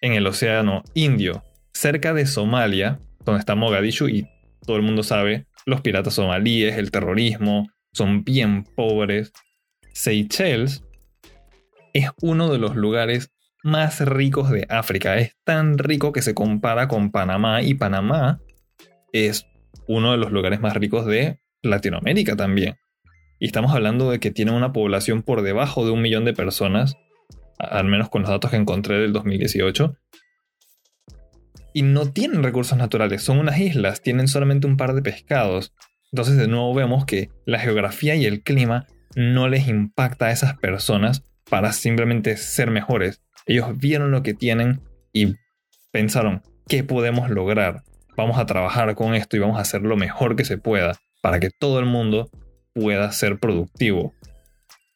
en 0.00 0.12
el 0.12 0.26
Océano 0.26 0.82
Indio, 0.94 1.42
cerca 1.72 2.14
de 2.14 2.26
Somalia, 2.26 2.98
donde 3.24 3.40
está 3.40 3.54
Mogadishu 3.54 4.08
y 4.08 4.28
todo 4.66 4.76
el 4.76 4.82
mundo 4.82 5.02
sabe, 5.02 5.46
los 5.66 5.80
piratas 5.80 6.14
somalíes, 6.14 6.76
el 6.76 6.90
terrorismo, 6.90 7.68
son 7.92 8.24
bien 8.24 8.64
pobres. 8.76 9.32
Seychelles 9.94 10.84
es 11.92 12.10
uno 12.20 12.52
de 12.52 12.58
los 12.58 12.74
lugares 12.74 13.32
más 13.62 14.00
ricos 14.00 14.50
de 14.50 14.66
África. 14.68 15.16
Es 15.16 15.36
tan 15.44 15.78
rico 15.78 16.12
que 16.12 16.20
se 16.20 16.34
compara 16.34 16.88
con 16.88 17.10
Panamá 17.10 17.62
y 17.62 17.74
Panamá 17.74 18.40
es 19.12 19.46
uno 19.86 20.10
de 20.10 20.18
los 20.18 20.32
lugares 20.32 20.60
más 20.60 20.74
ricos 20.74 21.06
de 21.06 21.38
Latinoamérica 21.62 22.36
también. 22.36 22.76
Y 23.38 23.46
estamos 23.46 23.72
hablando 23.72 24.10
de 24.10 24.18
que 24.18 24.32
tiene 24.32 24.50
una 24.50 24.72
población 24.72 25.22
por 25.22 25.42
debajo 25.42 25.84
de 25.84 25.92
un 25.92 26.02
millón 26.02 26.24
de 26.24 26.34
personas, 26.34 26.96
al 27.58 27.86
menos 27.86 28.10
con 28.10 28.22
los 28.22 28.30
datos 28.30 28.50
que 28.50 28.56
encontré 28.56 28.98
del 28.98 29.12
2018. 29.12 29.96
Y 31.72 31.82
no 31.82 32.10
tienen 32.12 32.42
recursos 32.42 32.76
naturales, 32.76 33.22
son 33.22 33.38
unas 33.38 33.58
islas, 33.58 34.02
tienen 34.02 34.26
solamente 34.26 34.66
un 34.66 34.76
par 34.76 34.94
de 34.94 35.02
pescados. 35.02 35.72
Entonces 36.12 36.36
de 36.36 36.48
nuevo 36.48 36.74
vemos 36.74 37.04
que 37.04 37.30
la 37.46 37.60
geografía 37.60 38.16
y 38.16 38.26
el 38.26 38.42
clima 38.42 38.86
no 39.16 39.48
les 39.48 39.68
impacta 39.68 40.26
a 40.26 40.30
esas 40.30 40.56
personas 40.58 41.22
para 41.48 41.72
simplemente 41.72 42.36
ser 42.36 42.70
mejores, 42.70 43.22
ellos 43.46 43.78
vieron 43.78 44.10
lo 44.10 44.22
que 44.22 44.34
tienen 44.34 44.80
y 45.12 45.34
pensaron, 45.92 46.42
¿qué 46.68 46.82
podemos 46.84 47.30
lograr? 47.30 47.82
Vamos 48.16 48.38
a 48.38 48.46
trabajar 48.46 48.94
con 48.94 49.14
esto 49.14 49.36
y 49.36 49.40
vamos 49.40 49.58
a 49.58 49.62
hacer 49.62 49.82
lo 49.82 49.96
mejor 49.96 50.36
que 50.36 50.44
se 50.44 50.58
pueda 50.58 50.96
para 51.22 51.40
que 51.40 51.50
todo 51.50 51.78
el 51.78 51.86
mundo 51.86 52.30
pueda 52.72 53.10
ser 53.12 53.38
productivo. 53.38 54.14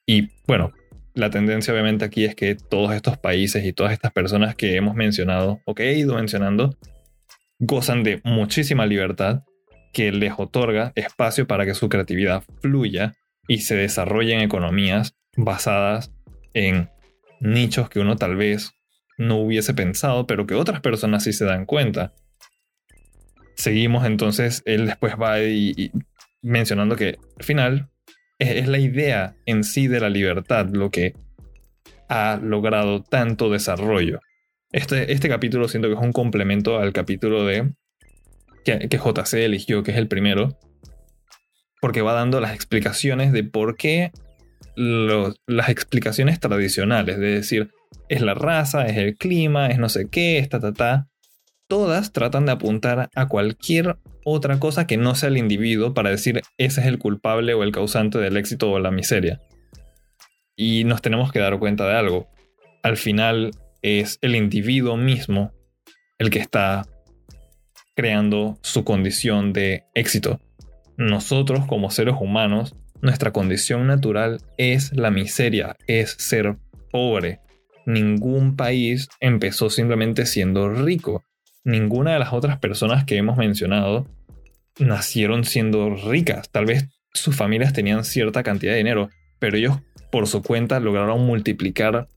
Y 0.07 0.31
bueno, 0.47 0.73
la 1.15 1.31
tendencia 1.31 1.73
obviamente 1.73 2.05
aquí 2.05 2.25
es 2.25 2.35
que 2.35 2.55
todos 2.55 2.95
estos 2.95 3.19
países 3.19 3.65
y 3.65 3.73
todas 3.73 3.93
estas 3.93 4.13
personas 4.13 4.55
que 4.55 4.77
hemos 4.77 4.95
mencionado 4.95 5.61
o 5.65 5.75
que 5.75 5.91
he 5.91 5.99
ido 5.99 6.15
mencionando 6.15 6.77
gozan 7.59 8.05
de 8.05 8.21
muchísima 8.25 8.87
libertad 8.87 9.43
que 9.93 10.13
les 10.13 10.33
otorga 10.37 10.93
espacio 10.95 11.47
para 11.47 11.65
que 11.65 11.75
su 11.75 11.89
creatividad 11.89 12.45
fluya 12.61 13.15
y 13.49 13.61
se 13.61 13.75
desarrollen 13.75 14.41
economías 14.41 15.17
basadas 15.37 16.13
en 16.55 16.91
nichos 17.41 17.89
que 17.89 17.99
uno 17.99 18.17
tal 18.17 18.37
vez 18.37 18.73
no 19.17 19.39
hubiese 19.39 19.75
pensado, 19.75 20.27
pero 20.27 20.47
que 20.47 20.55
otras 20.55 20.81
personas 20.81 21.25
sí 21.25 21.33
se 21.33 21.47
dan 21.47 21.67
cuenta. 21.67 22.15
Seguimos 23.57 24.07
entonces, 24.07 24.63
él 24.67 24.87
después 24.87 25.15
va 25.21 25.41
y, 25.41 25.91
mencionando 26.43 26.95
que 26.95 27.19
al 27.37 27.45
final 27.45 27.91
es, 28.39 28.69
la 28.69 28.79
idea 28.79 29.35
en 29.47 29.65
sí 29.65 29.89
de 29.89 29.99
la 29.99 30.11
libertad 30.11 30.69
lo 30.71 30.91
que 30.91 31.15
ha 32.09 32.39
logrado 32.41 33.03
tanto 33.03 33.51
desarrollo. 33.51 34.21
Este, 34.71 35.13
este 35.13 35.29
capítulo 35.29 35.67
siento 35.67 35.89
que 35.89 35.95
es 35.95 36.01
un 36.01 36.13
complemento 36.13 36.79
al 36.79 36.93
capítulo 36.93 37.45
de 37.45 37.73
que, 38.65 38.89
que 38.89 38.99
JC 38.99 39.35
eligió, 39.45 39.83
que 39.83 39.93
es 39.93 39.97
el 39.97 40.07
primero, 40.07 40.59
porque 41.81 42.03
va 42.03 42.13
dando 42.13 42.41
las 42.41 42.55
explicaciones 42.55 43.33
de 43.33 43.45
por 43.45 43.77
qué 43.77 44.13
las 44.77 45.69
explicaciones 45.69 46.39
tradicionales, 46.39 47.19
de 47.19 47.35
decir, 47.35 47.71
es 48.09 48.21
la 48.21 48.35
raza, 48.35 48.87
es 48.87 48.97
el 48.97 49.17
clima, 49.17 49.69
es 49.69 49.79
no 49.79 49.89
sé 49.89 50.09
qué, 50.09 50.39
es 50.39 50.49
ta, 50.49 50.61
ta, 50.61 50.73
ta, 50.73 51.09
todas 51.69 52.13
tratan 52.13 52.47
de 52.47 52.53
apuntar 52.53 53.11
a 53.15 53.29
cualquier 53.29 53.99
otra 54.25 54.59
cosa 54.59 54.87
que 54.87 54.97
no 54.97 55.15
sea 55.15 55.29
el 55.29 55.37
individuo 55.37 55.95
para 55.95 56.11
decir 56.11 56.43
ese 56.59 56.81
es 56.81 56.87
el 56.87 56.99
culpable 56.99 57.55
o 57.55 57.63
el 57.63 57.73
causante 57.73 58.19
del 58.19 58.37
éxito 58.37 58.71
o 58.71 58.79
la 58.79 58.91
miseria. 58.91 59.41
Y 60.57 60.85
nos 60.85 61.03
tenemos 61.03 61.31
que 61.31 61.39
dar 61.39 61.59
cuenta 61.59 61.87
de 61.87 61.95
algo. 61.95 62.29
Al 62.83 62.97
final 62.97 63.53
es 63.83 64.19
el 64.23 64.35
individuo 64.35 64.97
mismo 64.97 65.53
el 66.19 66.31
que 66.31 66.41
está 66.41 66.87
creando 67.95 68.59
su 68.63 68.85
condición 68.85 69.53
de 69.53 69.85
éxito. 69.95 70.41
Nosotros 70.99 71.65
como 71.67 71.91
seres 71.91 72.17
humanos 72.21 72.75
nuestra 73.01 73.33
condición 73.33 73.87
natural 73.87 74.41
es 74.57 74.93
la 74.93 75.13
miseria, 75.13 75.77
es 75.87 76.17
ser 76.19 76.57
pobre. 76.91 77.39
Ningún 77.87 78.57
país 78.57 79.09
empezó 79.21 79.71
simplemente 79.71 80.27
siendo 80.27 80.69
rico. 80.69 81.23
Ninguna 81.63 82.15
de 82.15 82.19
las 82.19 82.33
otras 82.33 82.59
personas 82.59 83.05
que 83.05 83.17
hemos 83.17 83.37
mencionado 83.37 84.09
nacieron 84.81 85.45
siendo 85.45 85.95
ricas. 85.95 86.51
Tal 86.51 86.67
vez 86.67 86.89
sus 87.15 87.37
familias 87.37 87.73
tenían 87.73 88.05
cierta 88.05 88.43
cantidad 88.43 88.73
de 88.73 88.79
dinero, 88.79 89.09
pero 89.39 89.57
ellos 89.57 89.79
por 90.11 90.27
su 90.27 90.43
cuenta 90.43 90.81
lograron 90.81 91.25
multiplicar 91.25 92.09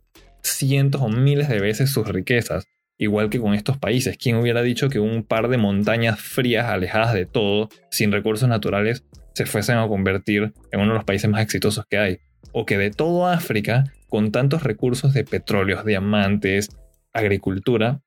cientos 0.42 1.02
o 1.02 1.10
miles 1.10 1.50
de 1.50 1.60
veces 1.60 1.92
sus 1.92 2.08
riquezas. 2.08 2.66
Igual 3.02 3.32
que 3.32 3.40
con 3.40 3.56
estos 3.56 3.80
países, 3.80 4.16
¿quién 4.16 4.36
hubiera 4.36 4.62
dicho 4.62 4.88
que 4.88 5.00
un 5.00 5.24
par 5.24 5.48
de 5.48 5.58
montañas 5.58 6.22
frías 6.22 6.68
alejadas 6.68 7.16
de 7.16 7.26
todo, 7.26 7.68
sin 7.90 8.12
recursos 8.12 8.48
naturales, 8.48 9.04
se 9.34 9.48
fuesen 9.48 9.80
a 9.80 9.88
convertir 9.88 10.54
en 10.72 10.80
uno 10.82 10.92
de 10.92 10.98
los 10.98 11.04
países 11.04 11.28
más 11.28 11.42
exitosos 11.42 11.84
que 11.90 11.98
hay. 11.98 12.20
O 12.52 12.68
que 12.68 12.78
de 12.78 12.92
todo 12.92 13.26
África, 13.26 13.86
con 14.08 14.32
tantos 14.32 14.62
recursos 14.62 15.16
de 15.16 15.24
petróleos, 15.24 15.84
diamantes, 15.84 16.70
agricultura, 17.12 18.02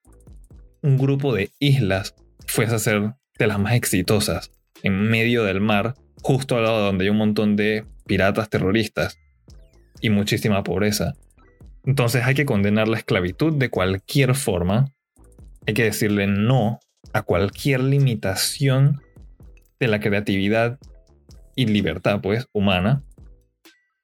un 0.81 0.97
grupo 0.97 1.35
de 1.35 1.51
islas 1.59 2.15
fuese 2.47 2.77
a 2.77 2.79
ser 2.79 3.15
de 3.37 3.47
las 3.49 3.59
más 3.59 3.75
exitosas, 3.75 4.53
en 4.85 4.97
medio 5.09 5.43
del 5.43 5.61
mar, 5.61 5.95
justo 6.23 6.57
al 6.57 6.63
lado 6.63 6.79
de 6.79 6.85
donde 6.85 7.05
hay 7.07 7.11
un 7.11 7.17
montón 7.17 7.57
de 7.57 7.85
piratas 8.07 8.49
terroristas 8.49 9.19
y 10.01 10.11
muchísima 10.11 10.63
pobreza. 10.63 11.15
Entonces 11.85 12.25
hay 12.25 12.35
que 12.35 12.47
condenar 12.47 12.88
la 12.88 12.99
esclavitud 12.99 13.53
de 13.53 13.71
cualquier 13.71 14.35
forma, 14.35 14.93
hay 15.67 15.75
que 15.75 15.85
decirle 15.85 16.26
no 16.26 16.81
a 17.12 17.23
cualquier 17.23 17.81
limitación 17.83 19.03
de 19.79 19.88
la 19.88 20.00
creatividad 20.00 20.79
y 21.55 21.67
libertad, 21.67 22.21
pues, 22.23 22.49
humana, 22.53 23.03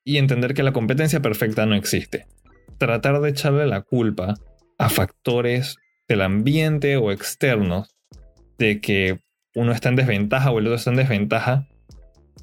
y 0.05 0.19
entender 0.19 0.55
que 0.55 0.63
la 0.63 0.73
competencia 0.73 1.21
perfecta 1.21 1.67
no 1.67 1.75
existe. 1.75 2.27
Tratar 2.79 3.21
de 3.21 3.31
echarle 3.31 3.67
la 3.67 3.83
culpa 3.83 4.35
a 4.79 4.89
factores 4.89 5.77
del 6.09 6.23
ambiente 6.23 6.97
o 6.97 7.13
externos 7.13 7.95
de 8.59 8.81
que 8.81 9.21
uno 9.55 9.73
está 9.73 9.89
en 9.89 9.97
desventaja 9.97 10.51
o 10.51 10.59
el 10.59 10.67
otro 10.67 10.77
está 10.77 10.91
en 10.91 10.97
desventaja 10.97 11.67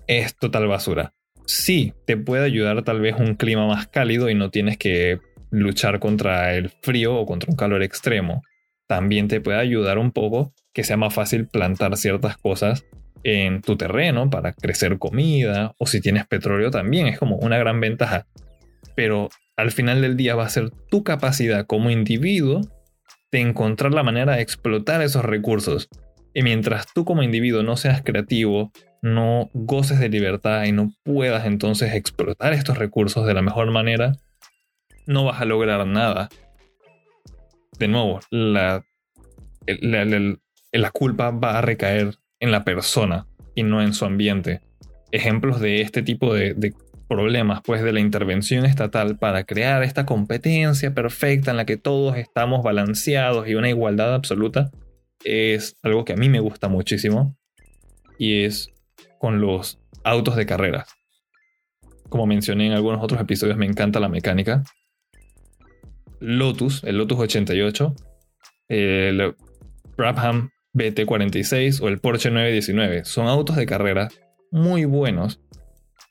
es 0.08 0.36
total 0.36 0.68
basura. 0.68 1.14
Sí, 1.46 1.94
te 2.06 2.18
puede 2.18 2.46
ayudar 2.46 2.84
tal 2.84 3.00
vez 3.00 3.16
un 3.18 3.36
clima 3.36 3.68
más 3.68 3.88
cálido 3.88 4.30
y 4.30 4.36
no 4.36 4.50
tienes 4.50 4.78
que 4.78 5.20
luchar 5.52 6.00
contra 6.00 6.54
el 6.56 6.70
frío 6.82 7.16
o 7.16 7.26
contra 7.26 7.50
un 7.50 7.56
calor 7.56 7.84
extremo. 7.84 8.42
También 8.88 9.28
te 9.28 9.42
puede 9.42 9.60
ayudar 9.60 9.98
un 9.98 10.12
poco 10.12 10.54
que 10.74 10.84
sea 10.84 10.98
más 10.98 11.14
fácil 11.14 11.48
plantar 11.48 11.98
ciertas 11.98 12.38
cosas 12.38 12.86
en 13.24 13.62
tu 13.62 13.76
terreno 13.76 14.30
para 14.30 14.54
crecer 14.54 15.00
comida 15.00 15.74
o 15.80 15.88
si 15.88 16.02
tienes 16.02 16.26
petróleo 16.28 16.72
también 16.72 17.08
es 17.08 17.20
como 17.20 17.36
una 17.38 17.58
gran 17.58 17.80
ventaja. 17.80 18.28
Pero 18.96 19.30
al 19.58 19.72
final 19.72 20.02
del 20.02 20.16
día 20.16 20.36
va 20.36 20.46
a 20.46 20.50
ser 20.50 20.70
tu 20.90 21.04
capacidad 21.04 21.66
como 21.66 21.90
individuo 21.90 22.62
de 23.32 23.42
encontrar 23.42 23.94
la 23.94 24.04
manera 24.04 24.36
de 24.36 24.42
explotar 24.42 25.02
esos 25.02 25.26
recursos. 25.26 25.90
Y 26.34 26.44
mientras 26.44 26.94
tú 26.94 27.04
como 27.04 27.24
individuo 27.24 27.64
no 27.64 27.76
seas 27.76 28.04
creativo, 28.04 28.72
no 29.02 29.50
goces 29.54 30.00
de 30.00 30.10
libertad 30.10 30.64
y 30.66 30.72
no 30.72 30.94
puedas 31.04 31.46
entonces 31.46 31.94
explotar 31.94 32.54
estos 32.54 32.78
recursos 32.78 33.26
de 33.26 33.34
la 33.34 33.42
mejor 33.42 33.72
manera, 33.72 34.14
no 35.08 35.26
vas 35.26 35.42
a 35.42 35.46
lograr 35.46 35.86
nada. 35.88 36.30
De 37.80 37.88
nuevo, 37.88 38.20
la, 38.30 38.84
la, 39.66 40.92
culpa 40.92 41.32
va 41.32 41.58
a 41.58 41.62
recaer 41.62 42.16
en 42.40 42.52
la 42.52 42.64
persona 42.64 43.28
y 43.56 43.64
no 43.64 43.82
en 43.82 43.94
su 43.94 44.06
ambiente. 44.06 44.62
Ejemplos 45.12 45.60
de 45.60 45.82
este 45.82 46.04
tipo 46.04 46.34
de, 46.34 46.54
de 46.54 46.74
problemas 47.08 47.62
pues 47.64 47.82
de 47.82 47.94
la 47.94 48.00
intervención 48.00 48.66
estatal 48.66 49.18
para 49.18 49.46
crear 49.46 49.84
esta 49.84 50.06
competencia 50.06 50.94
perfecta 50.94 51.52
en 51.52 51.58
la 51.58 51.66
que 51.66 51.78
todos 51.78 52.18
estamos 52.18 52.64
balanceados 52.64 53.48
y 53.48 53.56
una 53.56 53.70
igualdad 53.70 54.14
absoluta 54.14 54.72
es 55.24 55.78
algo 55.84 56.06
que 56.06 56.14
a 56.14 56.18
mí 56.18 56.30
me 56.30 56.40
gusta 56.40 56.68
muchísimo 56.68 57.36
y 58.18 58.44
es 58.44 58.70
con 59.20 59.42
los 59.42 59.80
autos 60.04 60.36
de 60.36 60.46
carreras. 60.46 60.90
Como 62.10 62.26
mencioné 62.26 62.68
en 62.68 62.74
algunos 62.74 63.04
otros 63.04 63.20
episodios, 63.20 63.58
me 63.58 63.66
encanta 63.66 64.00
la 64.00 64.10
mecánica. 64.10 64.64
Lotus, 66.20 66.84
el 66.84 66.98
Lotus 66.98 67.20
88, 67.20 67.96
el 68.70 69.36
Brabham 69.98 70.50
BT46 70.74 71.82
o 71.82 71.88
el 71.88 72.00
Porsche 72.00 72.30
919 72.30 73.06
son 73.06 73.28
autos 73.28 73.56
de 73.56 73.66
carrera 73.66 74.10
muy 74.52 74.86
buenos 74.86 75.42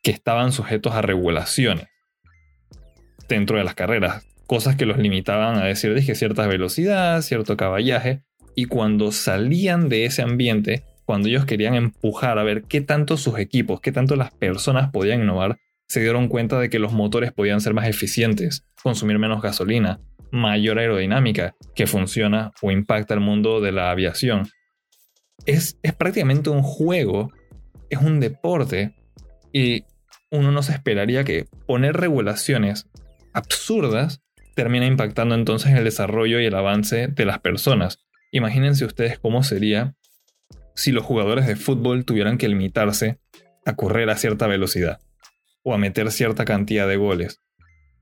que 0.03 0.11
estaban 0.11 0.53
sujetos 0.53 0.95
a 0.95 1.03
regulaciones 1.03 1.87
dentro 3.29 3.59
de 3.59 3.65
las 3.65 3.75
carreras, 3.75 4.25
cosas 4.47 4.77
que 4.77 4.87
los 4.87 4.99
limitaban 4.99 5.57
a 5.57 5.65
decir 5.65 5.95
dije 5.95 6.15
cierta 6.15 6.47
velocidad, 6.47 7.23
cierto 7.23 7.57
caballaje, 7.57 8.23
y 8.55 8.67
cuando 8.67 9.13
salían 9.13 9.89
de 9.89 10.05
ese 10.05 10.23
ambiente, 10.23 10.85
cuando 11.05 11.29
ellos 11.29 11.45
querían 11.45 11.75
empujar 11.75 12.39
a 12.39 12.45
ver 12.45 12.63
qué 12.65 12.81
tanto 12.81 13.17
sus 13.17 13.39
equipos, 13.39 13.81
qué 13.81 13.93
tanto 13.93 14.17
las 14.17 14.33
personas 14.33 14.91
podían 14.91 15.23
innovar, 15.23 15.59
se 15.89 16.01
dieron 16.01 16.29
cuenta 16.29 16.59
de 16.59 16.69
que 16.69 16.79
los 16.79 16.93
motores 16.93 17.33
podían 17.33 17.61
ser 17.61 17.75
más 17.75 17.89
eficientes, 17.89 18.65
consumir 18.83 19.19
menos 19.19 19.43
gasolina, 19.43 20.01
mayor 20.33 20.79
aerodinámica, 20.79 21.55
que 21.75 21.87
funciona 21.87 22.53
o 22.61 22.71
impacta 22.71 23.15
el 23.15 23.21
mundo 23.21 23.61
de 23.61 23.73
la 23.73 23.91
aviación. 23.91 24.49
Es, 25.45 25.79
es 25.83 25.95
prácticamente 25.95 26.51
un 26.51 26.63
juego, 26.63 27.31
es 27.89 28.01
un 28.01 28.21
deporte, 28.21 28.97
y 29.53 29.85
uno 30.31 30.51
no 30.51 30.63
se 30.63 30.73
esperaría 30.73 31.25
que 31.25 31.47
poner 31.67 31.97
regulaciones 31.97 32.89
absurdas 33.33 34.23
termina 34.55 34.87
impactando 34.87 35.35
entonces 35.35 35.73
el 35.75 35.85
desarrollo 35.85 36.41
y 36.41 36.47
el 36.47 36.55
avance 36.55 37.09
de 37.09 37.25
las 37.27 37.39
personas. 37.41 37.99
Imagínense 38.33 38.85
ustedes 38.85 39.19
cómo 39.19 39.43
sería 39.43 39.95
si 40.75 40.93
los 40.93 41.05
jugadores 41.05 41.47
de 41.47 41.57
fútbol 41.57 42.05
tuvieran 42.05 42.39
que 42.39 42.49
limitarse 42.49 43.19
a 43.65 43.77
correr 43.77 44.11
a 44.11 44.17
cierta 44.17 44.47
velocidad 44.47 44.99
o 45.67 45.75
a 45.75 45.79
meter 45.79 46.13
cierta 46.13 46.45
cantidad 46.45 46.87
de 46.87 46.97
goles. 46.97 47.43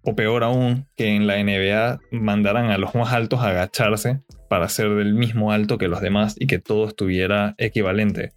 O 0.03 0.15
peor 0.15 0.45
aún, 0.45 0.87
que 0.97 1.17
en 1.17 1.27
la 1.27 1.43
NBA 1.43 1.99
mandaran 2.11 2.71
a 2.71 2.77
los 2.77 2.95
más 2.95 3.15
altos 3.15 3.41
a 3.41 3.49
agacharse 3.49 4.21
para 4.51 4.69
ser 4.69 4.91
del 4.91 5.15
mismo 5.15 5.51
alto 5.51 5.79
que 5.79 5.89
los 5.89 6.03
demás 6.03 6.37
y 6.39 6.47
que 6.47 6.59
todo 6.59 6.87
estuviera 6.87 7.55
equivalente. 7.57 8.33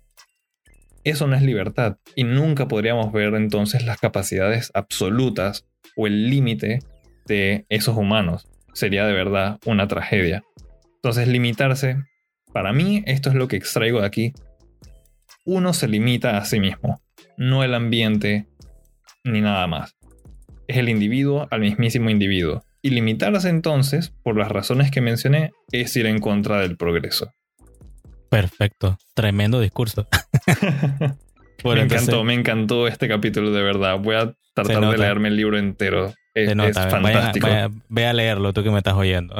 Eso 1.04 1.28
no 1.28 1.36
es 1.36 1.42
libertad 1.42 1.98
y 2.16 2.24
nunca 2.24 2.70
podríamos 2.70 3.12
ver 3.12 3.34
entonces 3.36 3.86
las 3.86 4.00
capacidades 4.00 4.72
absolutas 4.74 5.68
o 5.98 6.08
el 6.08 6.30
límite 6.30 6.80
de 7.26 7.66
esos 7.68 7.98
humanos. 7.98 8.48
Sería 8.72 9.06
de 9.06 9.12
verdad 9.12 9.60
una 9.66 9.90
tragedia. 9.90 10.46
Entonces 10.96 11.28
limitarse, 11.28 11.98
para 12.54 12.72
mí 12.72 13.04
esto 13.06 13.28
es 13.28 13.36
lo 13.36 13.50
que 13.50 13.58
extraigo 13.58 14.00
de 14.00 14.08
aquí. 14.08 14.34
Uno 15.44 15.74
se 15.74 15.90
limita 15.90 16.38
a 16.38 16.46
sí 16.46 16.62
mismo, 16.62 17.02
no 17.36 17.66
el 17.66 17.74
ambiente 17.74 18.48
ni 19.28 19.42
nada 19.42 19.68
más. 19.68 19.96
Es 20.68 20.78
el 20.78 20.90
individuo 20.90 21.48
al 21.52 21.62
mismísimo 21.62 22.10
individuo. 22.10 22.64
Y 22.82 22.92
limitarse 22.92 23.50
entonces, 23.50 24.14
por 24.24 24.38
las 24.38 24.50
razones 24.50 24.92
que 24.92 25.02
mencioné, 25.02 25.52
es 25.72 25.96
ir 25.96 26.06
en 26.06 26.20
contra 26.20 26.60
del 26.60 26.78
progreso. 26.78 27.32
Perfecto. 28.30 28.98
Tremendo 29.14 29.60
discurso. 29.60 30.08
me 31.64 31.82
encantó, 31.82 32.24
me 32.24 32.34
encantó 32.34 32.88
este 32.88 33.08
capítulo 33.08 33.52
de 33.52 33.64
verdad. 33.64 34.00
Voy 34.00 34.16
a 34.16 34.34
tratar 34.54 34.92
de 34.92 34.98
leerme 34.98 35.30
el 35.30 35.36
libro 35.36 35.58
entero. 35.58 36.14
Es, 36.34 36.54
fantástico. 36.76 37.48
ve 37.90 38.06
a 38.06 38.14
leerlo, 38.14 38.54
tú 38.54 38.64
que 38.64 38.70
me 38.70 38.78
estás 38.78 38.94
oyendo. 38.94 39.36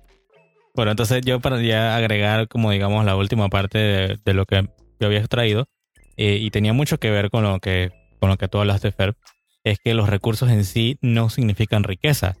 bueno, 0.74 0.92
entonces 0.92 1.20
yo 1.24 1.40
para 1.40 1.60
ya 1.60 1.94
agregar 1.94 2.48
como 2.48 2.70
digamos 2.70 3.04
la 3.04 3.16
última 3.16 3.48
parte 3.48 4.18
de, 4.24 4.34
lo 4.34 4.46
que 4.46 4.66
yo 4.98 5.06
había 5.06 5.18
extraído 5.18 5.68
eh, 6.16 6.38
y 6.40 6.50
tenía 6.50 6.72
mucho 6.72 6.98
que 6.98 7.10
ver 7.10 7.28
con 7.28 7.42
lo 7.42 7.60
que, 7.60 7.90
con 8.22 8.30
lo 8.30 8.36
que 8.36 8.46
tú 8.46 8.58
hablaste, 8.58 8.92
Fer, 8.92 9.16
es 9.64 9.80
que 9.80 9.94
los 9.94 10.08
recursos 10.08 10.48
en 10.48 10.64
sí 10.64 10.96
no 11.00 11.28
significan 11.28 11.82
riqueza. 11.82 12.36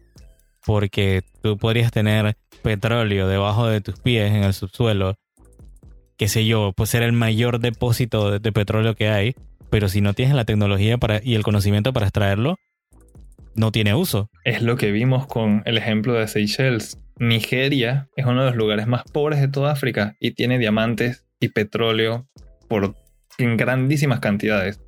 Porque 0.64 1.22
tú 1.42 1.58
podrías 1.58 1.90
tener 1.90 2.36
petróleo 2.62 3.26
debajo 3.26 3.66
de 3.66 3.80
tus 3.80 3.98
pies 3.98 4.30
en 4.30 4.44
el 4.44 4.54
subsuelo 4.54 5.16
qué 6.22 6.28
sé 6.28 6.46
yo, 6.46 6.72
pues 6.76 6.90
ser 6.90 7.02
el 7.02 7.10
mayor 7.10 7.58
depósito 7.58 8.38
de, 8.38 8.52
petróleo 8.52 8.94
que 8.94 9.08
hay, 9.08 9.34
pero 9.70 9.88
si 9.88 10.00
no 10.00 10.14
tienes 10.14 10.36
la 10.36 10.44
tecnología 10.44 10.96
para, 10.96 11.20
y 11.20 11.34
el 11.34 11.42
conocimiento 11.42 11.92
para 11.92 12.06
extraerlo, 12.06 12.58
no 13.56 13.72
tiene 13.72 13.92
uso. 13.94 14.30
Es 14.44 14.62
lo 14.62 14.76
que 14.76 14.92
vimos 14.92 15.26
con 15.26 15.62
el 15.64 15.78
ejemplo 15.78 16.12
de 16.12 16.28
Seychelles. 16.28 16.96
Nigeria 17.18 18.08
es 18.14 18.24
uno 18.24 18.44
de 18.44 18.50
los 18.50 18.56
lugares 18.56 18.86
más 18.86 19.02
pobres 19.02 19.40
de 19.40 19.48
toda 19.48 19.72
África 19.72 20.14
y 20.20 20.30
tiene 20.30 20.58
diamantes 20.58 21.26
y 21.40 21.48
petróleo 21.48 22.28
por 22.68 22.94
en 23.38 23.56
grandísimas 23.56 24.20
cantidades, 24.20 24.80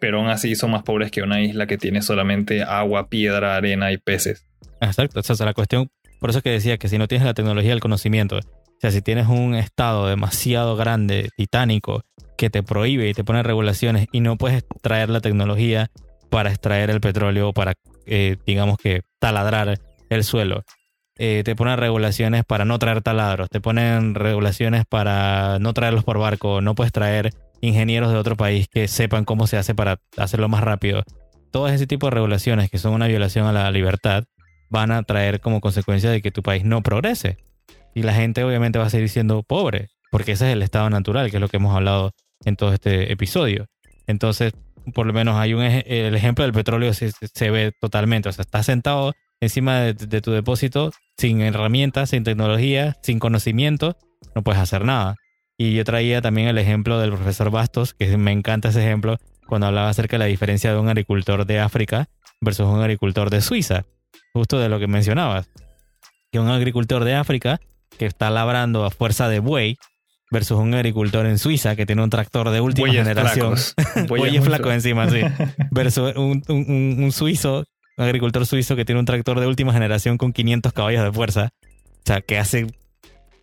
pero 0.00 0.18
aún 0.18 0.28
así 0.28 0.54
son 0.54 0.72
más 0.72 0.82
pobres 0.82 1.10
que 1.10 1.22
una 1.22 1.40
isla 1.40 1.66
que 1.66 1.78
tiene 1.78 2.02
solamente 2.02 2.62
agua, 2.62 3.08
piedra, 3.08 3.56
arena 3.56 3.92
y 3.92 3.98
peces. 3.98 4.46
Exacto, 4.80 5.20
esa 5.20 5.32
es 5.32 5.40
la 5.40 5.54
cuestión. 5.54 5.90
Por 6.20 6.30
eso 6.30 6.42
que 6.42 6.50
decía 6.50 6.78
que 6.78 6.88
si 6.88 6.98
no 6.98 7.08
tienes 7.08 7.26
la 7.26 7.34
tecnología 7.34 7.70
y 7.70 7.74
el 7.74 7.80
conocimiento 7.80 8.40
sea, 8.82 8.90
si 8.90 9.00
tienes 9.00 9.28
un 9.28 9.54
estado 9.54 10.08
demasiado 10.08 10.74
grande, 10.74 11.30
titánico, 11.36 12.02
que 12.36 12.50
te 12.50 12.64
prohíbe 12.64 13.08
y 13.08 13.14
te 13.14 13.22
pone 13.22 13.44
regulaciones 13.44 14.08
y 14.10 14.20
no 14.20 14.36
puedes 14.36 14.64
traer 14.82 15.08
la 15.08 15.20
tecnología 15.20 15.90
para 16.30 16.50
extraer 16.50 16.90
el 16.90 17.00
petróleo, 17.00 17.52
para, 17.52 17.74
eh, 18.06 18.36
digamos 18.44 18.78
que, 18.78 19.02
taladrar 19.20 19.78
el 20.10 20.24
suelo. 20.24 20.64
Eh, 21.18 21.42
te 21.44 21.54
ponen 21.54 21.76
regulaciones 21.76 22.44
para 22.44 22.64
no 22.64 22.78
traer 22.78 23.02
taladros, 23.02 23.50
te 23.50 23.60
ponen 23.60 24.14
regulaciones 24.14 24.84
para 24.88 25.58
no 25.58 25.74
traerlos 25.74 26.04
por 26.04 26.18
barco, 26.18 26.62
no 26.62 26.74
puedes 26.74 26.92
traer 26.92 27.34
ingenieros 27.60 28.10
de 28.12 28.18
otro 28.18 28.36
país 28.36 28.66
que 28.68 28.88
sepan 28.88 29.24
cómo 29.24 29.46
se 29.46 29.56
hace 29.56 29.74
para 29.74 29.98
hacerlo 30.16 30.48
más 30.48 30.62
rápido. 30.64 31.02
Todo 31.50 31.68
ese 31.68 31.86
tipo 31.86 32.06
de 32.06 32.12
regulaciones 32.12 32.70
que 32.70 32.78
son 32.78 32.94
una 32.94 33.08
violación 33.08 33.46
a 33.46 33.52
la 33.52 33.70
libertad 33.70 34.24
van 34.70 34.90
a 34.90 35.02
traer 35.02 35.40
como 35.40 35.60
consecuencia 35.60 36.10
de 36.10 36.22
que 36.22 36.30
tu 36.30 36.42
país 36.42 36.64
no 36.64 36.82
progrese. 36.82 37.36
Y 37.94 38.02
la 38.02 38.14
gente 38.14 38.42
obviamente 38.42 38.78
va 38.78 38.86
a 38.86 38.90
seguir 38.90 39.10
siendo 39.10 39.42
pobre, 39.42 39.90
porque 40.10 40.32
ese 40.32 40.46
es 40.48 40.54
el 40.54 40.62
estado 40.62 40.88
natural, 40.88 41.30
que 41.30 41.36
es 41.36 41.40
lo 41.42 41.48
que 41.48 41.58
hemos 41.58 41.76
hablado 41.76 42.12
en 42.46 42.56
todo 42.56 42.72
este 42.72 43.12
episodio. 43.12 43.66
Entonces, 44.06 44.54
por 44.94 45.06
lo 45.06 45.12
menos 45.12 45.36
hay 45.36 45.52
un 45.52 45.62
el 45.62 46.14
ejemplo 46.14 46.44
del 46.44 46.54
petróleo 46.54 46.94
se, 46.94 47.12
se 47.12 47.50
ve 47.50 47.72
totalmente. 47.78 48.30
O 48.30 48.32
sea, 48.32 48.42
estás 48.42 48.64
sentado 48.64 49.12
encima 49.42 49.80
de, 49.80 50.20
tu 50.20 50.30
depósito 50.30 50.92
sin 51.16 51.40
herramientas, 51.40 52.10
sin 52.10 52.24
tecnología, 52.24 52.96
sin 53.02 53.18
conocimiento, 53.18 53.96
no 54.34 54.42
puedes 54.42 54.60
hacer 54.60 54.84
nada. 54.84 55.16
Y 55.58 55.74
yo 55.74 55.84
traía 55.84 56.22
también 56.22 56.48
el 56.48 56.58
ejemplo 56.58 56.98
del 56.98 57.12
profesor 57.12 57.50
Bastos, 57.50 57.94
que 57.94 58.16
me 58.16 58.32
encanta 58.32 58.70
ese 58.70 58.80
ejemplo, 58.82 59.18
cuando 59.46 59.66
hablaba 59.66 59.88
acerca 59.88 60.16
de 60.16 60.20
la 60.20 60.24
diferencia 60.26 60.72
de 60.72 60.78
un 60.78 60.88
agricultor 60.88 61.46
de 61.46 61.60
África 61.60 62.08
versus 62.40 62.66
un 62.66 62.80
agricultor 62.80 63.30
de 63.30 63.40
Suiza, 63.40 63.84
justo 64.32 64.58
de 64.58 64.68
lo 64.68 64.78
que 64.78 64.86
mencionabas. 64.86 65.50
Que 66.30 66.40
un 66.40 66.48
agricultor 66.48 67.04
de 67.04 67.14
África 67.14 67.60
que 67.98 68.06
está 68.06 68.30
labrando 68.30 68.84
a 68.84 68.90
fuerza 68.90 69.28
de 69.28 69.40
buey 69.40 69.76
versus 70.30 70.58
un 70.58 70.74
agricultor 70.74 71.26
en 71.26 71.38
Suiza 71.38 71.76
que 71.76 71.84
tiene 71.84 72.02
un 72.02 72.10
tractor 72.10 72.50
de 72.50 72.60
última 72.60 72.90
generación. 72.90 73.54
Bueyes 74.08 74.42
flacos 74.42 74.72
encima, 74.72 75.08
sí. 75.08 75.20
Versus 75.70 76.14
un, 76.16 77.12
suizo, 77.12 77.64
un 77.96 78.04
agricultor 78.04 78.46
suizo 78.46 78.76
que 78.76 78.84
tiene 78.84 78.98
un 78.98 79.06
tractor 79.06 79.40
de 79.40 79.46
última 79.46 79.72
generación 79.72 80.18
con 80.18 80.32
500 80.32 80.72
caballos 80.72 81.04
de 81.04 81.12
fuerza. 81.12 81.50
O 81.62 82.04
sea, 82.04 82.20
que 82.20 82.38
hace 82.38 82.66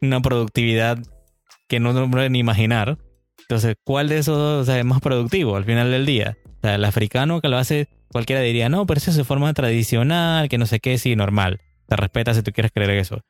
una 0.01 0.21
productividad 0.21 0.99
que 1.67 1.79
no 1.79 2.09
pueden 2.09 2.35
imaginar. 2.35 2.97
Entonces, 3.41 3.75
¿cuál 3.83 4.09
de 4.09 4.19
esos 4.19 4.37
dos 4.37 4.69
es 4.75 4.85
más 4.85 5.01
productivo 5.01 5.55
al 5.55 5.65
final 5.65 5.91
del 5.91 6.05
día? 6.05 6.37
O 6.45 6.61
sea, 6.61 6.75
el 6.75 6.85
africano 6.85 7.41
que 7.41 7.47
lo 7.47 7.57
hace, 7.57 7.87
cualquiera 8.11 8.41
diría, 8.41 8.69
no, 8.69 8.85
pero 8.85 8.97
eso 8.97 9.11
es 9.11 9.17
de 9.17 9.23
forma 9.23 9.53
tradicional, 9.53 10.49
que 10.49 10.57
no 10.57 10.65
sé 10.65 10.79
qué, 10.79 10.97
sí, 10.97 11.15
normal. 11.15 11.61
Te 11.87 11.95
respeta 11.95 12.33
si 12.33 12.43
tú 12.43 12.51
quieres 12.51 12.71
creer 12.71 12.91
eso. 12.91 13.21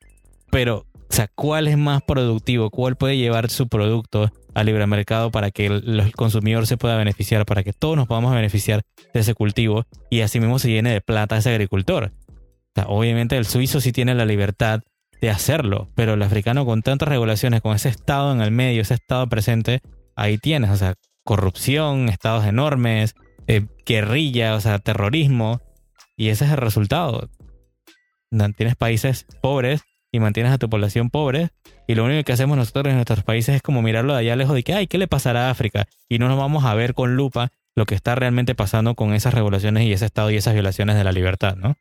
Pero, 0.51 0.87
o 0.93 1.13
sea, 1.13 1.29
¿cuál 1.33 1.67
es 1.67 1.77
más 1.77 2.01
productivo? 2.01 2.69
¿Cuál 2.69 2.95
puede 2.95 3.17
llevar 3.17 3.49
su 3.49 3.67
producto 3.67 4.31
al 4.59 4.65
libre 4.65 4.85
mercado 4.87 5.31
para 5.31 5.51
que 5.51 5.67
el, 5.67 6.11
consumidor 6.15 6.67
se 6.67 6.77
pueda 6.77 6.97
beneficiar, 6.97 7.45
para 7.45 7.63
que 7.63 7.73
todos 7.73 7.95
nos 7.95 8.07
podamos 8.07 8.33
beneficiar 8.33 8.81
de 9.13 9.19
ese 9.19 9.33
cultivo 9.33 9.85
y 10.09 10.21
así 10.21 10.39
mismo 10.39 10.59
se 10.59 10.69
llene 10.69 10.91
de 10.91 11.01
plata 11.01 11.37
ese 11.37 11.51
agricultor? 11.51 12.11
Obviamente 12.85 13.37
el 13.37 13.45
suizo 13.45 13.81
sí 13.81 13.91
tiene 13.91 14.15
la 14.15 14.25
libertad 14.25 14.81
de 15.21 15.29
hacerlo, 15.29 15.89
pero 15.95 16.13
el 16.13 16.21
africano 16.21 16.65
con 16.65 16.81
tantas 16.81 17.09
regulaciones, 17.09 17.61
con 17.61 17.75
ese 17.75 17.89
estado 17.89 18.31
en 18.31 18.41
el 18.41 18.51
medio, 18.51 18.81
ese 18.81 18.93
estado 18.93 19.27
presente, 19.27 19.81
ahí 20.15 20.37
tienes, 20.37 20.69
o 20.69 20.77
sea, 20.77 20.95
corrupción, 21.25 22.07
estados 22.07 22.45
enormes, 22.45 23.15
eh, 23.47 23.65
guerrilla, 23.85 24.55
o 24.55 24.61
sea, 24.61 24.79
terrorismo, 24.79 25.61
y 26.15 26.29
ese 26.29 26.45
es 26.45 26.51
el 26.51 26.57
resultado. 26.57 27.29
Tienes 28.55 28.75
países 28.75 29.25
pobres 29.41 29.81
y 30.11 30.19
mantienes 30.19 30.51
a 30.51 30.57
tu 30.57 30.69
población 30.69 31.09
pobre, 31.09 31.49
y 31.87 31.95
lo 31.95 32.05
único 32.05 32.23
que 32.23 32.33
hacemos 32.33 32.57
nosotros 32.57 32.87
en 32.87 32.95
nuestros 32.95 33.23
países 33.23 33.55
es 33.55 33.61
como 33.61 33.81
mirarlo 33.81 34.13
de 34.13 34.19
allá 34.19 34.35
lejos 34.35 34.55
de 34.55 34.63
que, 34.63 34.73
ay, 34.73 34.87
¿qué 34.87 34.97
le 34.97 35.07
pasará 35.07 35.47
a 35.47 35.51
África? 35.51 35.87
Y 36.07 36.19
no 36.19 36.27
nos 36.27 36.37
vamos 36.37 36.65
a 36.65 36.75
ver 36.75 36.93
con 36.93 37.15
lupa 37.15 37.51
lo 37.75 37.85
que 37.85 37.95
está 37.95 38.15
realmente 38.15 38.55
pasando 38.55 38.95
con 38.95 39.13
esas 39.13 39.33
revoluciones 39.33 39.83
y 39.83 39.93
ese 39.93 40.05
estado 40.05 40.31
y 40.31 40.35
esas 40.35 40.53
violaciones 40.53 40.95
de 40.95 41.03
la 41.03 41.11
libertad, 41.11 41.55
¿no? 41.55 41.77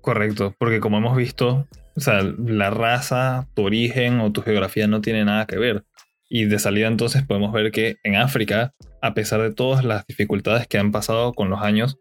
Correcto, 0.00 0.54
porque 0.58 0.80
como 0.80 0.98
hemos 0.98 1.16
visto, 1.16 1.66
o 1.96 2.00
sea, 2.00 2.22
la 2.22 2.70
raza, 2.70 3.48
tu 3.54 3.64
origen 3.64 4.20
o 4.20 4.32
tu 4.32 4.42
geografía 4.42 4.86
no 4.86 5.00
tiene 5.00 5.24
nada 5.24 5.46
que 5.46 5.58
ver. 5.58 5.84
Y 6.28 6.44
de 6.44 6.58
salida 6.58 6.86
entonces 6.86 7.24
podemos 7.24 7.52
ver 7.52 7.72
que 7.72 7.96
en 8.04 8.16
África, 8.16 8.72
a 9.02 9.14
pesar 9.14 9.42
de 9.42 9.52
todas 9.52 9.84
las 9.84 10.06
dificultades 10.06 10.66
que 10.66 10.78
han 10.78 10.92
pasado 10.92 11.34
con 11.34 11.50
los 11.50 11.60
años, 11.60 11.98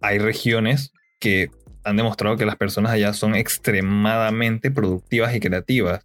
hay 0.00 0.18
regiones 0.18 0.92
que 1.18 1.50
han 1.86 1.96
demostrado 1.96 2.36
que 2.36 2.44
las 2.44 2.56
personas 2.56 2.90
allá 2.90 3.12
son 3.12 3.36
extremadamente 3.36 4.72
productivas 4.72 5.34
y 5.36 5.40
creativas. 5.40 6.04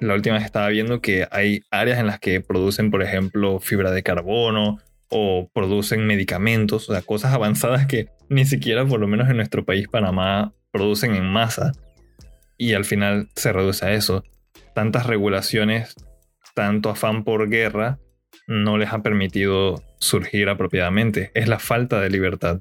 La 0.00 0.14
última 0.14 0.34
vez 0.34 0.44
estaba 0.44 0.68
viendo 0.68 1.00
que 1.00 1.28
hay 1.30 1.60
áreas 1.70 2.00
en 2.00 2.08
las 2.08 2.18
que 2.18 2.40
producen, 2.40 2.90
por 2.90 3.00
ejemplo, 3.00 3.60
fibra 3.60 3.92
de 3.92 4.02
carbono 4.02 4.80
o 5.08 5.48
producen 5.54 6.04
medicamentos, 6.04 6.90
o 6.90 6.92
sea, 6.92 7.02
cosas 7.02 7.32
avanzadas 7.32 7.86
que 7.86 8.08
ni 8.28 8.44
siquiera, 8.44 8.84
por 8.84 8.98
lo 8.98 9.06
menos 9.06 9.30
en 9.30 9.36
nuestro 9.36 9.64
país, 9.64 9.86
Panamá, 9.86 10.52
producen 10.72 11.14
en 11.14 11.26
masa. 11.26 11.70
Y 12.58 12.72
al 12.74 12.84
final 12.84 13.28
se 13.36 13.52
reduce 13.52 13.86
a 13.86 13.92
eso. 13.92 14.24
Tantas 14.74 15.06
regulaciones 15.06 15.94
tanto 16.56 16.90
afán 16.90 17.22
por 17.22 17.48
guerra 17.48 18.00
no 18.48 18.78
les 18.78 18.92
ha 18.92 19.00
permitido 19.02 19.80
surgir 20.00 20.48
apropiadamente. 20.48 21.30
Es 21.34 21.46
la 21.46 21.60
falta 21.60 22.00
de 22.00 22.10
libertad. 22.10 22.58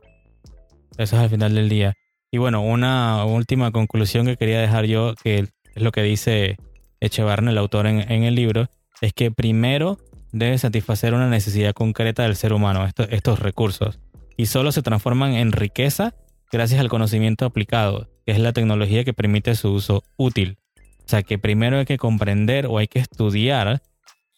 Eso 1.00 1.16
es 1.16 1.24
al 1.24 1.30
final 1.32 1.56
del 1.56 1.68
día. 1.68 1.96
Y 2.34 2.40
bueno, 2.40 2.64
una 2.64 3.26
última 3.26 3.70
conclusión 3.70 4.26
que 4.26 4.38
quería 4.38 4.60
dejar 4.60 4.86
yo, 4.86 5.14
que 5.24 5.38
es 5.38 5.52
lo 5.76 5.92
que 5.92 6.02
dice 6.02 6.58
Echevarne, 7.00 7.52
el 7.52 7.60
autor 7.60 7.86
en, 7.86 8.10
el 8.10 8.34
libro, 8.34 8.72
es 9.02 9.14
que 9.14 9.30
primero 9.30 10.00
debe 10.32 10.58
satisfacer 10.58 11.14
una 11.14 11.30
necesidad 11.30 11.74
concreta 11.74 12.24
del 12.24 12.36
ser 12.36 12.54
humano, 12.54 12.88
estos 13.12 13.38
recursos, 13.38 14.00
y 14.36 14.48
solo 14.48 14.72
se 14.72 14.82
transforman 14.82 15.36
en 15.36 15.52
riqueza 15.52 16.16
gracias 16.52 16.80
al 16.80 16.90
conocimiento 16.90 17.46
aplicado, 17.46 18.10
que 18.26 18.32
es 18.32 18.40
la 18.40 18.52
tecnología 18.52 19.04
que 19.04 19.14
permite 19.14 19.54
su 19.54 19.72
uso 19.72 20.04
útil. 20.18 20.58
O 21.06 21.08
sea 21.08 21.22
que 21.22 21.38
primero 21.38 21.78
hay 21.78 21.86
que 21.86 22.00
comprender 22.00 22.66
o 22.66 22.80
hay 22.80 22.88
que 22.88 22.98
estudiar 22.98 23.84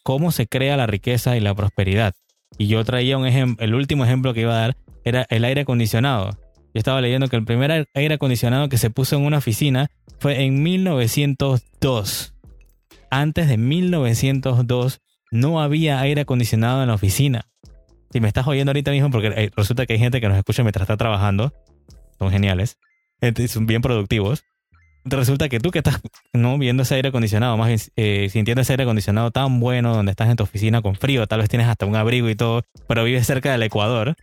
cómo 0.03 0.34
se 0.34 0.47
crea 0.47 0.75
la 0.75 0.86
riqueza 0.86 1.38
y 1.38 1.39
la 1.39 1.55
prosperidad. 1.55 2.13
Y 2.58 2.67
yo 2.67 2.84
traía 2.84 3.17
un 3.17 3.25
ejemplo, 3.25 3.63
el 3.63 3.73
último 3.73 4.03
ejemplo 4.03 4.34
que 4.34 4.41
iba 4.41 4.51
a 4.51 4.60
dar 4.60 4.77
era 5.05 5.25
el 5.29 5.45
aire 5.45 5.62
acondicionado. 5.62 6.38
Yo 6.76 6.80
estaba 6.80 7.00
leyendo 7.00 7.30
que 7.30 7.38
el 7.38 7.46
primer 7.46 7.88
aire 7.94 8.16
acondicionado 8.16 8.68
que 8.68 8.78
se 8.78 8.90
puso 8.90 9.16
en 9.16 9.24
una 9.24 9.38
oficina 9.38 9.88
fue 10.20 10.44
en 10.44 10.62
1902. 10.62 12.34
Antes 13.10 13.48
de 13.48 13.56
1902 13.58 15.00
no 15.32 15.62
había 15.62 16.02
aire 16.02 16.20
acondicionado 16.20 16.82
en 16.82 16.90
la 16.90 16.96
oficina. 16.96 17.48
Si 18.12 18.20
me 18.20 18.28
estás 18.28 18.46
oyendo 18.46 18.72
ahorita 18.72 18.92
mismo, 18.92 19.10
porque 19.10 19.28
eh, 19.28 19.52
resulta 19.56 19.86
que 19.86 19.94
hay 19.94 20.00
gente 20.00 20.20
que 20.20 20.28
nos 20.28 20.38
escucha 20.38 20.64
mientras 20.64 20.82
está 20.82 20.98
trabajando, 20.98 21.54
son 22.20 22.30
geniales, 22.30 22.78
son 23.48 23.68
bien 23.68 23.82
productivos 23.82 24.44
resulta 25.06 25.50
que 25.50 25.60
tú 25.60 25.72
que 25.72 25.80
estás 25.80 26.02
no 26.34 26.58
viendo 26.58 26.84
ese 26.84 26.96
aire 26.96 27.10
acondicionado, 27.10 27.58
más 27.58 27.68
bien 27.68 27.80
eh, 27.96 28.28
sintiendo 28.30 28.62
ese 28.62 28.74
aire 28.74 28.84
acondicionado 28.84 29.32
tan 29.32 29.60
bueno, 29.60 29.96
donde 29.96 30.12
estás 30.12 30.30
en 30.30 30.36
tu 30.36 30.44
oficina 30.44 30.82
con 30.82 30.96
frío, 30.96 31.28
tal 31.28 31.40
vez 31.40 31.50
tienes 31.50 31.68
hasta 31.68 31.86
un 31.86 31.96
abrigo 31.96 32.30
y 32.30 32.36
todo, 32.36 32.64
pero 32.88 33.04
vives 33.04 33.28
cerca 33.28 33.52
del 33.52 33.64
Ecuador, 33.64 34.16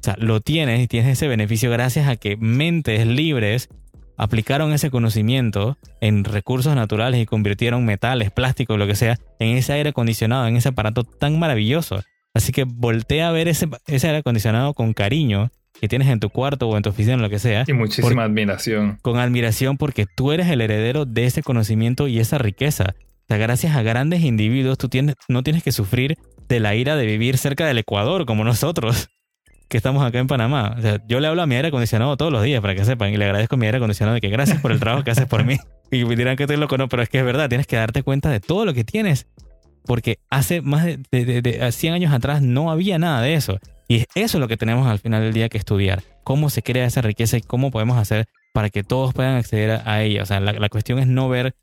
o 0.00 0.02
sea, 0.02 0.16
lo 0.18 0.40
tienes 0.40 0.80
y 0.80 0.88
tienes 0.88 1.12
ese 1.12 1.28
beneficio 1.28 1.70
gracias 1.70 2.08
a 2.08 2.16
que 2.16 2.38
mentes 2.38 3.06
libres 3.06 3.68
aplicaron 4.16 4.72
ese 4.72 4.90
conocimiento 4.90 5.76
en 6.00 6.24
recursos 6.24 6.74
naturales 6.74 7.20
y 7.20 7.26
convirtieron 7.26 7.84
metales, 7.84 8.30
plásticos, 8.30 8.78
lo 8.78 8.86
que 8.86 8.94
sea, 8.94 9.18
en 9.38 9.56
ese 9.56 9.74
aire 9.74 9.90
acondicionado, 9.90 10.46
en 10.46 10.56
ese 10.56 10.70
aparato 10.70 11.04
tan 11.04 11.38
maravilloso. 11.38 12.02
Así 12.32 12.52
que 12.52 12.64
voltea 12.64 13.28
a 13.28 13.32
ver 13.32 13.48
ese, 13.48 13.68
ese 13.86 14.06
aire 14.06 14.18
acondicionado 14.20 14.72
con 14.72 14.94
cariño 14.94 15.50
que 15.80 15.88
tienes 15.88 16.08
en 16.08 16.20
tu 16.20 16.30
cuarto 16.30 16.68
o 16.68 16.76
en 16.76 16.82
tu 16.82 16.90
oficina, 16.90 17.16
lo 17.16 17.30
que 17.30 17.38
sea. 17.38 17.64
Y 17.66 17.72
muchísima 17.74 18.24
admiración. 18.24 18.98
Con 19.02 19.18
admiración 19.18 19.76
porque 19.76 20.06
tú 20.06 20.32
eres 20.32 20.48
el 20.48 20.60
heredero 20.62 21.04
de 21.04 21.26
ese 21.26 21.42
conocimiento 21.42 22.08
y 22.08 22.20
esa 22.20 22.38
riqueza. 22.38 22.94
O 22.94 23.24
sea, 23.28 23.36
gracias 23.36 23.76
a 23.76 23.82
grandes 23.82 24.22
individuos, 24.22 24.78
tú 24.78 24.88
tienes, 24.88 25.16
no 25.28 25.42
tienes 25.42 25.62
que 25.62 25.72
sufrir 25.72 26.16
de 26.48 26.60
la 26.60 26.74
ira 26.74 26.96
de 26.96 27.06
vivir 27.06 27.38
cerca 27.38 27.66
del 27.66 27.78
Ecuador 27.78 28.26
como 28.26 28.44
nosotros, 28.44 29.08
que 29.70 29.76
estamos 29.76 30.04
acá 30.04 30.18
en 30.18 30.26
Panamá. 30.26 30.74
O 30.76 30.82
sea, 30.82 31.00
yo 31.06 31.20
le 31.20 31.28
hablo 31.28 31.42
a 31.42 31.46
mi 31.46 31.54
aire 31.54 31.68
acondicionado 31.68 32.16
todos 32.16 32.32
los 32.32 32.42
días 32.42 32.60
para 32.60 32.74
que 32.74 32.84
sepan 32.84 33.14
y 33.14 33.16
le 33.16 33.24
agradezco 33.24 33.56
mi 33.56 33.66
aire 33.66 33.78
acondicionado 33.78 34.16
de 34.16 34.20
que 34.20 34.28
gracias 34.28 34.60
por 34.60 34.72
el 34.72 34.80
trabajo 34.80 35.04
que 35.04 35.12
haces 35.12 35.26
por 35.26 35.44
mí. 35.44 35.56
Y 35.92 36.04
me 36.04 36.14
dirán 36.14 36.36
que 36.36 36.44
estoy 36.44 36.56
loco, 36.56 36.78
no, 36.78 36.88
pero 36.88 37.02
es 37.02 37.08
que 37.08 37.18
es 37.18 37.24
verdad, 37.24 37.48
tienes 37.48 37.66
que 37.66 37.74
darte 37.74 38.04
cuenta 38.04 38.30
de 38.30 38.38
todo 38.38 38.64
lo 38.64 38.72
que 38.74 38.84
tienes. 38.84 39.26
Porque 39.84 40.20
hace 40.30 40.60
más 40.60 40.84
de, 40.84 40.98
de, 41.10 41.42
de 41.42 41.72
100 41.72 41.94
años 41.94 42.12
atrás 42.12 42.42
no 42.42 42.70
había 42.70 42.96
nada 43.00 43.22
de 43.22 43.34
eso. 43.34 43.58
Y 43.88 44.04
eso 44.14 44.38
es 44.38 44.40
lo 44.40 44.46
que 44.46 44.56
tenemos 44.56 44.86
al 44.86 45.00
final 45.00 45.20
del 45.20 45.32
día 45.32 45.48
que 45.48 45.58
estudiar. 45.58 46.04
Cómo 46.22 46.48
se 46.48 46.62
crea 46.62 46.86
esa 46.86 47.00
riqueza 47.00 47.38
y 47.38 47.40
cómo 47.40 47.72
podemos 47.72 47.98
hacer 47.98 48.28
para 48.52 48.70
que 48.70 48.84
todos 48.84 49.12
puedan 49.12 49.34
acceder 49.34 49.80
a 49.84 50.02
ella. 50.02 50.22
O 50.22 50.26
sea, 50.26 50.38
la, 50.38 50.68
cuestión 50.68 51.00
es 51.00 51.08
no 51.08 51.28
ver 51.28 51.56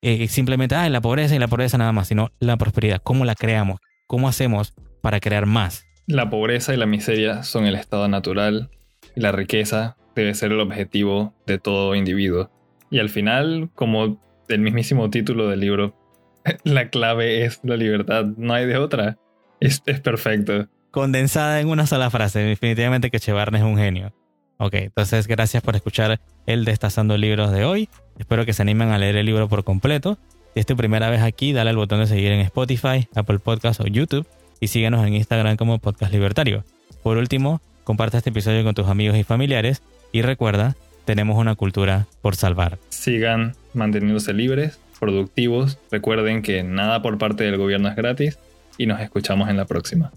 eh, 0.00 0.28
simplemente 0.28 0.76
ah, 0.76 0.88
la 0.88 1.00
pobreza 1.00 1.34
y 1.34 1.40
la 1.40 1.48
pobreza 1.48 1.76
nada 1.78 1.90
más, 1.90 2.06
sino 2.06 2.30
la 2.38 2.56
prosperidad. 2.56 3.02
¿Cómo 3.02 3.24
la 3.24 3.34
creamos? 3.34 3.80
¿Cómo 4.06 4.28
hacemos 4.28 4.74
para 5.00 5.18
crear 5.18 5.46
más? 5.46 5.84
La 6.06 6.30
pobreza 6.30 6.74
y 6.74 6.76
la 6.76 6.86
miseria 6.86 7.42
son 7.42 7.66
el 7.66 7.74
estado 7.74 8.08
natural 8.08 8.70
la 9.14 9.32
riqueza 9.32 9.96
debe 10.14 10.34
ser 10.34 10.52
el 10.52 10.60
objetivo 10.60 11.34
de 11.46 11.58
todo 11.58 11.94
individuo. 11.94 12.50
Y 12.90 12.98
al 12.98 13.08
final, 13.08 13.70
como 13.74 14.20
el 14.48 14.60
mismísimo 14.60 15.10
título 15.10 15.48
del 15.48 15.60
libro, 15.60 15.94
la 16.64 16.88
clave 16.88 17.44
es 17.44 17.60
la 17.62 17.76
libertad, 17.76 18.24
no 18.36 18.54
hay 18.54 18.66
de 18.66 18.76
otra. 18.76 19.18
Es, 19.60 19.82
es 19.86 20.00
perfecto 20.00 20.68
condensada 20.90 21.58
en 21.58 21.68
una 21.68 21.86
sola 21.86 22.10
frase. 22.10 22.40
Definitivamente 22.40 23.10
que 23.10 23.18
Chevarne 23.18 23.58
es 23.58 23.64
un 23.64 23.78
genio. 23.78 24.12
Ok, 24.58 24.74
entonces 24.74 25.26
gracias 25.26 25.62
por 25.62 25.74
escuchar 25.74 26.20
el 26.44 26.66
Destazando 26.66 27.16
Libros 27.16 27.50
de 27.50 27.64
hoy. 27.64 27.88
Espero 28.18 28.44
que 28.44 28.52
se 28.52 28.60
animen 28.60 28.90
a 28.90 28.98
leer 28.98 29.16
el 29.16 29.24
libro 29.24 29.48
por 29.48 29.64
completo. 29.64 30.18
Si 30.52 30.60
es 30.60 30.66
tu 30.66 30.76
primera 30.76 31.08
vez 31.08 31.22
aquí, 31.22 31.54
dale 31.54 31.70
al 31.70 31.76
botón 31.76 32.00
de 32.00 32.06
seguir 32.06 32.30
en 32.30 32.40
Spotify, 32.40 33.08
Apple 33.14 33.38
Podcasts 33.38 33.80
o 33.80 33.86
YouTube 33.86 34.26
y 34.62 34.68
síguenos 34.68 35.04
en 35.04 35.14
Instagram 35.14 35.56
como 35.56 35.80
Podcast 35.80 36.12
Libertario. 36.12 36.62
Por 37.02 37.16
último, 37.16 37.60
comparte 37.82 38.16
este 38.16 38.30
episodio 38.30 38.62
con 38.62 38.76
tus 38.76 38.86
amigos 38.86 39.16
y 39.16 39.24
familiares 39.24 39.82
y 40.12 40.22
recuerda, 40.22 40.76
tenemos 41.04 41.36
una 41.36 41.56
cultura 41.56 42.06
por 42.22 42.36
salvar. 42.36 42.78
Sigan 42.88 43.56
manteniéndose 43.74 44.32
libres, 44.32 44.78
productivos, 45.00 45.78
recuerden 45.90 46.42
que 46.42 46.62
nada 46.62 47.02
por 47.02 47.18
parte 47.18 47.42
del 47.42 47.56
gobierno 47.56 47.88
es 47.88 47.96
gratis 47.96 48.38
y 48.78 48.86
nos 48.86 49.00
escuchamos 49.00 49.50
en 49.50 49.56
la 49.56 49.64
próxima. 49.64 50.12